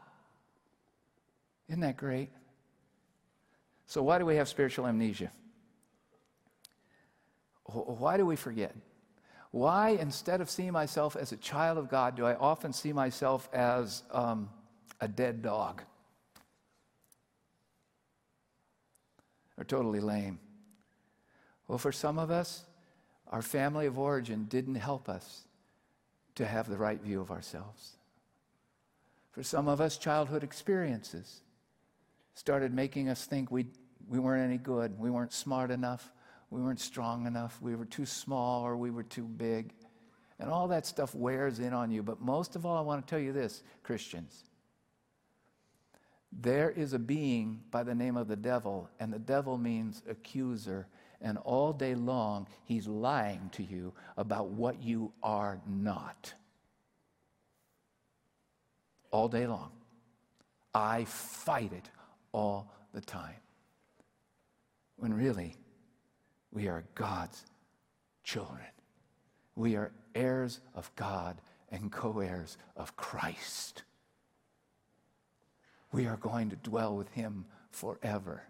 Isn't 1.69 1.83
that 1.83 1.97
great? 1.97 2.31
So, 3.87 4.03
why 4.03 4.19
do 4.19 4.27
we 4.27 4.35
have 4.35 4.49
spiritual 4.49 4.89
amnesia? 4.89 5.31
Why 7.67 8.17
do 8.17 8.25
we 8.25 8.37
forget? 8.37 8.75
Why, 9.51 9.91
instead 9.91 10.41
of 10.41 10.51
seeing 10.51 10.73
myself 10.73 11.17
as 11.17 11.33
a 11.33 11.37
child 11.37 11.79
of 11.79 11.89
God, 11.89 12.17
do 12.17 12.27
I 12.27 12.35
often 12.35 12.73
see 12.73 12.93
myself 12.93 13.49
as 13.53 14.03
um, 14.13 14.51
a 15.01 15.09
dead 15.09 15.43
dog? 15.43 15.83
Or 19.59 19.65
totally 19.65 20.01
lame? 20.01 20.39
Well, 21.67 21.79
for 21.79 21.93
some 21.93 22.19
of 22.19 22.31
us, 22.31 22.65
our 23.29 23.43
family 23.43 23.87
of 23.87 23.99
origin 23.99 24.45
didn't 24.45 24.77
help 24.77 25.09
us 25.09 25.47
to 26.37 26.47
have 26.47 26.69
the 26.69 26.77
right 26.77 27.01
view 27.01 27.21
of 27.21 27.31
ourselves. 27.31 27.97
For 29.33 29.43
some 29.43 29.69
of 29.69 29.81
us, 29.81 29.97
childhood 29.99 30.45
experiences 30.45 31.41
started 32.35 32.73
making 32.73 33.09
us 33.09 33.25
think 33.25 33.51
we, 33.51 33.67
we 34.09 34.19
weren't 34.19 34.45
any 34.45 34.59
good, 34.59 34.99
we 34.99 35.11
weren't 35.11 35.33
smart 35.33 35.71
enough, 35.71 36.13
we 36.51 36.61
weren't 36.61 36.81
strong 36.81 37.27
enough, 37.27 37.61
we 37.61 37.75
were 37.75 37.85
too 37.85 38.07
small 38.07 38.63
or 38.63 38.77
we 38.77 38.91
were 38.91 39.03
too 39.03 39.25
big. 39.25 39.73
And 40.39 40.51
all 40.51 40.69
that 40.69 40.87
stuff 40.87 41.15
wears 41.15 41.59
in 41.59 41.73
on 41.73 41.91
you. 41.91 42.03
But 42.03 42.21
most 42.21 42.57
of 42.57 42.67
all, 42.67 42.77
I 42.77 42.83
want 42.83 43.07
to 43.07 43.11
tell 43.11 43.19
you 43.19 43.33
this, 43.33 43.63
Christians. 43.83 44.45
There 46.31 46.71
is 46.71 46.93
a 46.93 46.99
being 46.99 47.63
by 47.71 47.83
the 47.83 47.95
name 47.95 48.17
of 48.17 48.29
the 48.29 48.37
devil, 48.37 48.91
and 49.01 49.13
the 49.13 49.19
devil 49.19 49.57
means 49.57 50.03
accuser. 50.09 50.87
And 51.23 51.39
all 51.39 51.73
day 51.73 51.95
long, 51.95 52.47
he's 52.65 52.87
lying 52.87 53.49
to 53.53 53.63
you 53.63 53.95
about 54.19 54.49
what 54.49 54.83
you 54.83 55.13
are 55.23 55.59
not. 55.67 56.35
All 59.11 59.29
day 59.29 59.47
long. 59.47 59.71
I 60.75 61.05
fight 61.05 61.73
it 61.73 61.89
all 62.33 62.71
the 62.93 63.01
time. 63.01 63.37
When 64.97 65.15
really, 65.15 65.57
we 66.57 66.69
are 66.69 66.85
God's 66.95 67.45
children. 68.25 68.65
We 69.57 69.77
are 69.77 69.93
heirs 70.15 70.61
of 70.75 70.91
God 70.97 71.43
and 71.71 71.93
co 71.93 72.21
heirs 72.21 72.57
of 72.75 72.97
Christ. 72.97 73.83
We 75.93 76.07
are 76.07 76.17
going 76.17 76.49
to 76.49 76.57
dwell 76.57 76.97
with 76.97 77.11
Him 77.11 77.45
forever. 77.73 78.43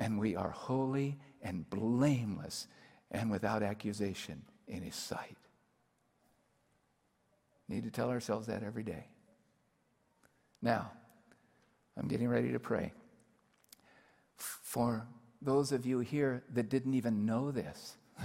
And 0.00 0.18
we 0.18 0.34
are 0.34 0.50
holy 0.50 1.16
and 1.40 1.70
blameless 1.70 2.66
and 3.12 3.30
without 3.30 3.62
accusation 3.62 4.42
in 4.66 4.82
His 4.82 4.96
sight. 4.96 5.36
Need 7.68 7.84
to 7.84 7.90
tell 7.92 8.10
ourselves 8.10 8.48
that 8.48 8.64
every 8.64 8.82
day. 8.82 9.06
Now, 10.60 10.90
I'm 11.96 12.08
getting 12.08 12.28
ready 12.28 12.50
to 12.50 12.58
pray. 12.58 12.92
For 14.36 15.06
those 15.44 15.72
of 15.72 15.84
you 15.84 16.00
here 16.00 16.42
that 16.54 16.68
didn't 16.68 16.94
even 16.94 17.26
know 17.26 17.50
this, 17.50 17.96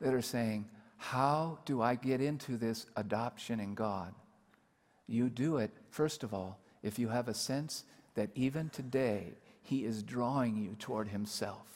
that 0.00 0.14
are 0.14 0.22
saying, 0.22 0.66
How 0.96 1.58
do 1.64 1.82
I 1.82 1.94
get 1.94 2.20
into 2.20 2.56
this 2.56 2.86
adoption 2.96 3.60
in 3.60 3.74
God? 3.74 4.14
You 5.06 5.28
do 5.28 5.58
it, 5.58 5.70
first 5.90 6.22
of 6.22 6.34
all, 6.34 6.58
if 6.82 6.98
you 6.98 7.08
have 7.08 7.28
a 7.28 7.34
sense 7.34 7.84
that 8.14 8.30
even 8.34 8.70
today 8.70 9.34
He 9.62 9.84
is 9.84 10.02
drawing 10.02 10.56
you 10.56 10.76
toward 10.78 11.08
Himself. 11.08 11.66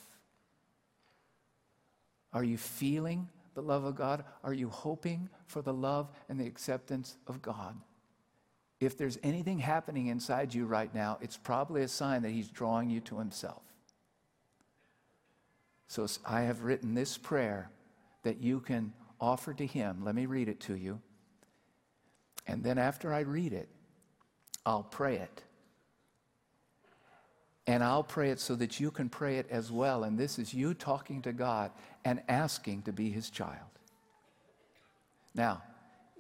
Are 2.33 2.45
you 2.45 2.59
feeling 2.59 3.29
the 3.55 3.63
love 3.63 3.85
of 3.85 3.97
God? 3.97 4.25
Are 4.45 4.55
you 4.55 4.69
hoping 4.69 5.29
for 5.47 5.63
the 5.63 5.73
love 5.73 6.09
and 6.29 6.39
the 6.39 6.47
acceptance 6.47 7.17
of 7.27 7.43
God? 7.43 7.77
If 8.81 8.97
there's 8.97 9.18
anything 9.22 9.59
happening 9.59 10.07
inside 10.07 10.55
you 10.55 10.64
right 10.64 10.93
now, 10.95 11.18
it's 11.20 11.37
probably 11.37 11.83
a 11.83 11.89
sign 11.89 12.22
that 12.22 12.31
He's 12.31 12.49
drawing 12.49 12.89
you 12.89 13.01
to 13.03 13.18
Himself. 13.18 13.62
So 15.87 16.07
I 16.24 16.43
have 16.43 16.62
written 16.62 16.95
this 16.95 17.18
prayer 17.18 17.70
that 18.22 18.41
you 18.41 18.61
can 18.61 18.93
offer 19.20 19.53
to 19.53 19.66
Him. 19.66 20.03
Let 20.03 20.14
me 20.14 20.24
read 20.24 20.49
it 20.49 20.61
to 20.61 20.76
you. 20.76 21.01
And 22.47 22.64
then 22.64 22.78
after 22.78 23.12
I 23.12 23.20
read 23.20 23.53
it, 23.53 23.68
I'll 24.64 24.83
pray 24.83 25.16
it. 25.16 25.43
And 27.66 27.85
I'll 27.85 28.03
pray 28.03 28.31
it 28.31 28.41
so 28.41 28.55
that 28.57 28.81
you 28.81 28.91
can 28.91 29.09
pray 29.11 29.37
it 29.37 29.47
as 29.51 29.70
well. 29.70 30.05
And 30.05 30.18
this 30.18 30.39
is 30.39 30.55
you 30.55 30.72
talking 30.72 31.20
to 31.22 31.33
God 31.33 31.70
and 32.05 32.22
asking 32.28 32.83
to 32.83 32.93
be 32.93 33.11
His 33.11 33.28
child. 33.28 33.68
Now, 35.35 35.62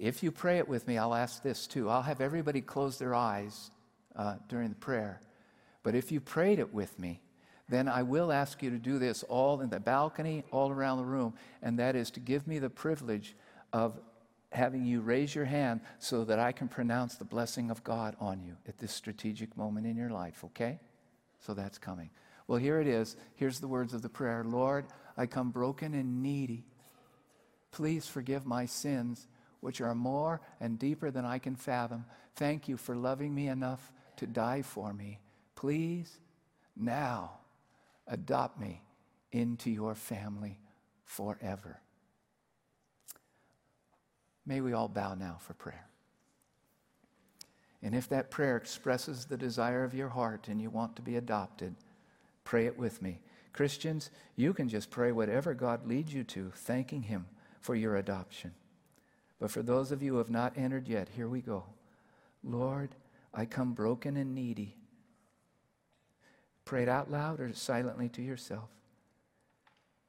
if 0.00 0.22
you 0.22 0.32
pray 0.32 0.58
it 0.58 0.66
with 0.66 0.88
me, 0.88 0.96
I'll 0.96 1.14
ask 1.14 1.42
this 1.42 1.66
too. 1.66 1.90
I'll 1.90 2.02
have 2.02 2.22
everybody 2.22 2.62
close 2.62 2.98
their 2.98 3.14
eyes 3.14 3.70
uh, 4.16 4.36
during 4.48 4.70
the 4.70 4.74
prayer. 4.74 5.20
But 5.82 5.94
if 5.94 6.10
you 6.10 6.20
prayed 6.20 6.58
it 6.58 6.72
with 6.72 6.98
me, 6.98 7.20
then 7.68 7.86
I 7.86 8.02
will 8.02 8.32
ask 8.32 8.62
you 8.62 8.70
to 8.70 8.78
do 8.78 8.98
this 8.98 9.22
all 9.24 9.60
in 9.60 9.68
the 9.68 9.78
balcony, 9.78 10.42
all 10.50 10.70
around 10.70 10.98
the 10.98 11.04
room, 11.04 11.34
and 11.62 11.78
that 11.78 11.96
is 11.96 12.10
to 12.12 12.20
give 12.20 12.48
me 12.48 12.58
the 12.58 12.70
privilege 12.70 13.36
of 13.74 14.00
having 14.52 14.84
you 14.84 15.02
raise 15.02 15.34
your 15.34 15.44
hand 15.44 15.82
so 15.98 16.24
that 16.24 16.38
I 16.38 16.50
can 16.52 16.66
pronounce 16.66 17.16
the 17.16 17.24
blessing 17.24 17.70
of 17.70 17.84
God 17.84 18.16
on 18.18 18.40
you 18.42 18.56
at 18.66 18.78
this 18.78 18.92
strategic 18.92 19.56
moment 19.56 19.86
in 19.86 19.96
your 19.96 20.10
life, 20.10 20.42
okay? 20.44 20.80
So 21.40 21.52
that's 21.52 21.78
coming. 21.78 22.10
Well, 22.48 22.58
here 22.58 22.80
it 22.80 22.88
is. 22.88 23.16
Here's 23.36 23.60
the 23.60 23.68
words 23.68 23.92
of 23.92 24.00
the 24.00 24.08
prayer 24.08 24.44
Lord, 24.44 24.86
I 25.16 25.26
come 25.26 25.50
broken 25.50 25.92
and 25.94 26.22
needy. 26.22 26.64
Please 27.70 28.06
forgive 28.06 28.46
my 28.46 28.64
sins 28.64 29.28
which 29.60 29.80
are 29.80 29.94
more 29.94 30.40
and 30.60 30.78
deeper 30.78 31.10
than 31.10 31.24
I 31.24 31.38
can 31.38 31.56
fathom. 31.56 32.04
Thank 32.36 32.68
you 32.68 32.76
for 32.76 32.96
loving 32.96 33.34
me 33.34 33.48
enough 33.48 33.92
to 34.16 34.26
die 34.26 34.62
for 34.62 34.92
me. 34.92 35.20
Please, 35.54 36.18
now, 36.76 37.32
adopt 38.06 38.58
me 38.58 38.82
into 39.32 39.70
your 39.70 39.94
family 39.94 40.58
forever. 41.04 41.80
May 44.46 44.60
we 44.60 44.72
all 44.72 44.88
bow 44.88 45.14
now 45.14 45.36
for 45.40 45.54
prayer. 45.54 45.86
And 47.82 47.94
if 47.94 48.08
that 48.08 48.30
prayer 48.30 48.56
expresses 48.56 49.24
the 49.24 49.36
desire 49.36 49.84
of 49.84 49.94
your 49.94 50.08
heart 50.08 50.48
and 50.48 50.60
you 50.60 50.70
want 50.70 50.96
to 50.96 51.02
be 51.02 51.16
adopted, 51.16 51.74
pray 52.44 52.66
it 52.66 52.78
with 52.78 53.00
me. 53.00 53.20
Christians, 53.52 54.10
you 54.36 54.52
can 54.52 54.68
just 54.68 54.90
pray 54.90 55.12
whatever 55.12 55.54
God 55.54 55.86
leads 55.86 56.12
you 56.12 56.24
to, 56.24 56.52
thanking 56.54 57.02
Him 57.02 57.26
for 57.60 57.74
your 57.74 57.96
adoption. 57.96 58.52
But 59.40 59.50
for 59.50 59.62
those 59.62 59.90
of 59.90 60.02
you 60.02 60.12
who 60.12 60.18
have 60.18 60.30
not 60.30 60.56
entered 60.56 60.86
yet, 60.86 61.08
here 61.16 61.28
we 61.28 61.40
go. 61.40 61.64
Lord, 62.44 62.94
I 63.32 63.46
come 63.46 63.72
broken 63.72 64.16
and 64.16 64.34
needy. 64.34 64.76
Pray 66.66 66.82
it 66.82 66.88
out 66.88 67.10
loud 67.10 67.40
or 67.40 67.52
silently 67.54 68.08
to 68.10 68.22
yourself. 68.22 68.68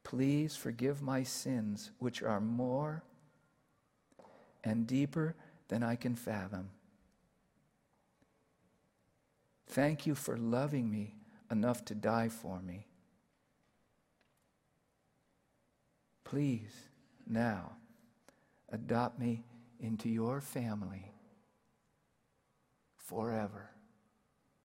Please 0.04 0.56
forgive 0.56 1.02
my 1.02 1.24
sins, 1.24 1.92
which 1.98 2.22
are 2.22 2.42
more 2.42 3.04
and 4.64 4.86
deeper 4.86 5.36
than 5.70 5.82
I 5.82 5.96
can 5.96 6.16
fathom. 6.16 6.70
Thank 9.68 10.06
you 10.06 10.16
for 10.16 10.36
loving 10.36 10.92
me 10.92 11.16
enough 11.50 11.86
to 11.86 11.96
die 11.96 12.28
for 12.28 12.60
me. 12.60 12.88
Please, 16.26 16.90
now, 17.28 17.72
adopt 18.72 19.20
me 19.20 19.44
into 19.80 20.10
your 20.10 20.42
family 20.42 21.12
forever. 22.98 23.70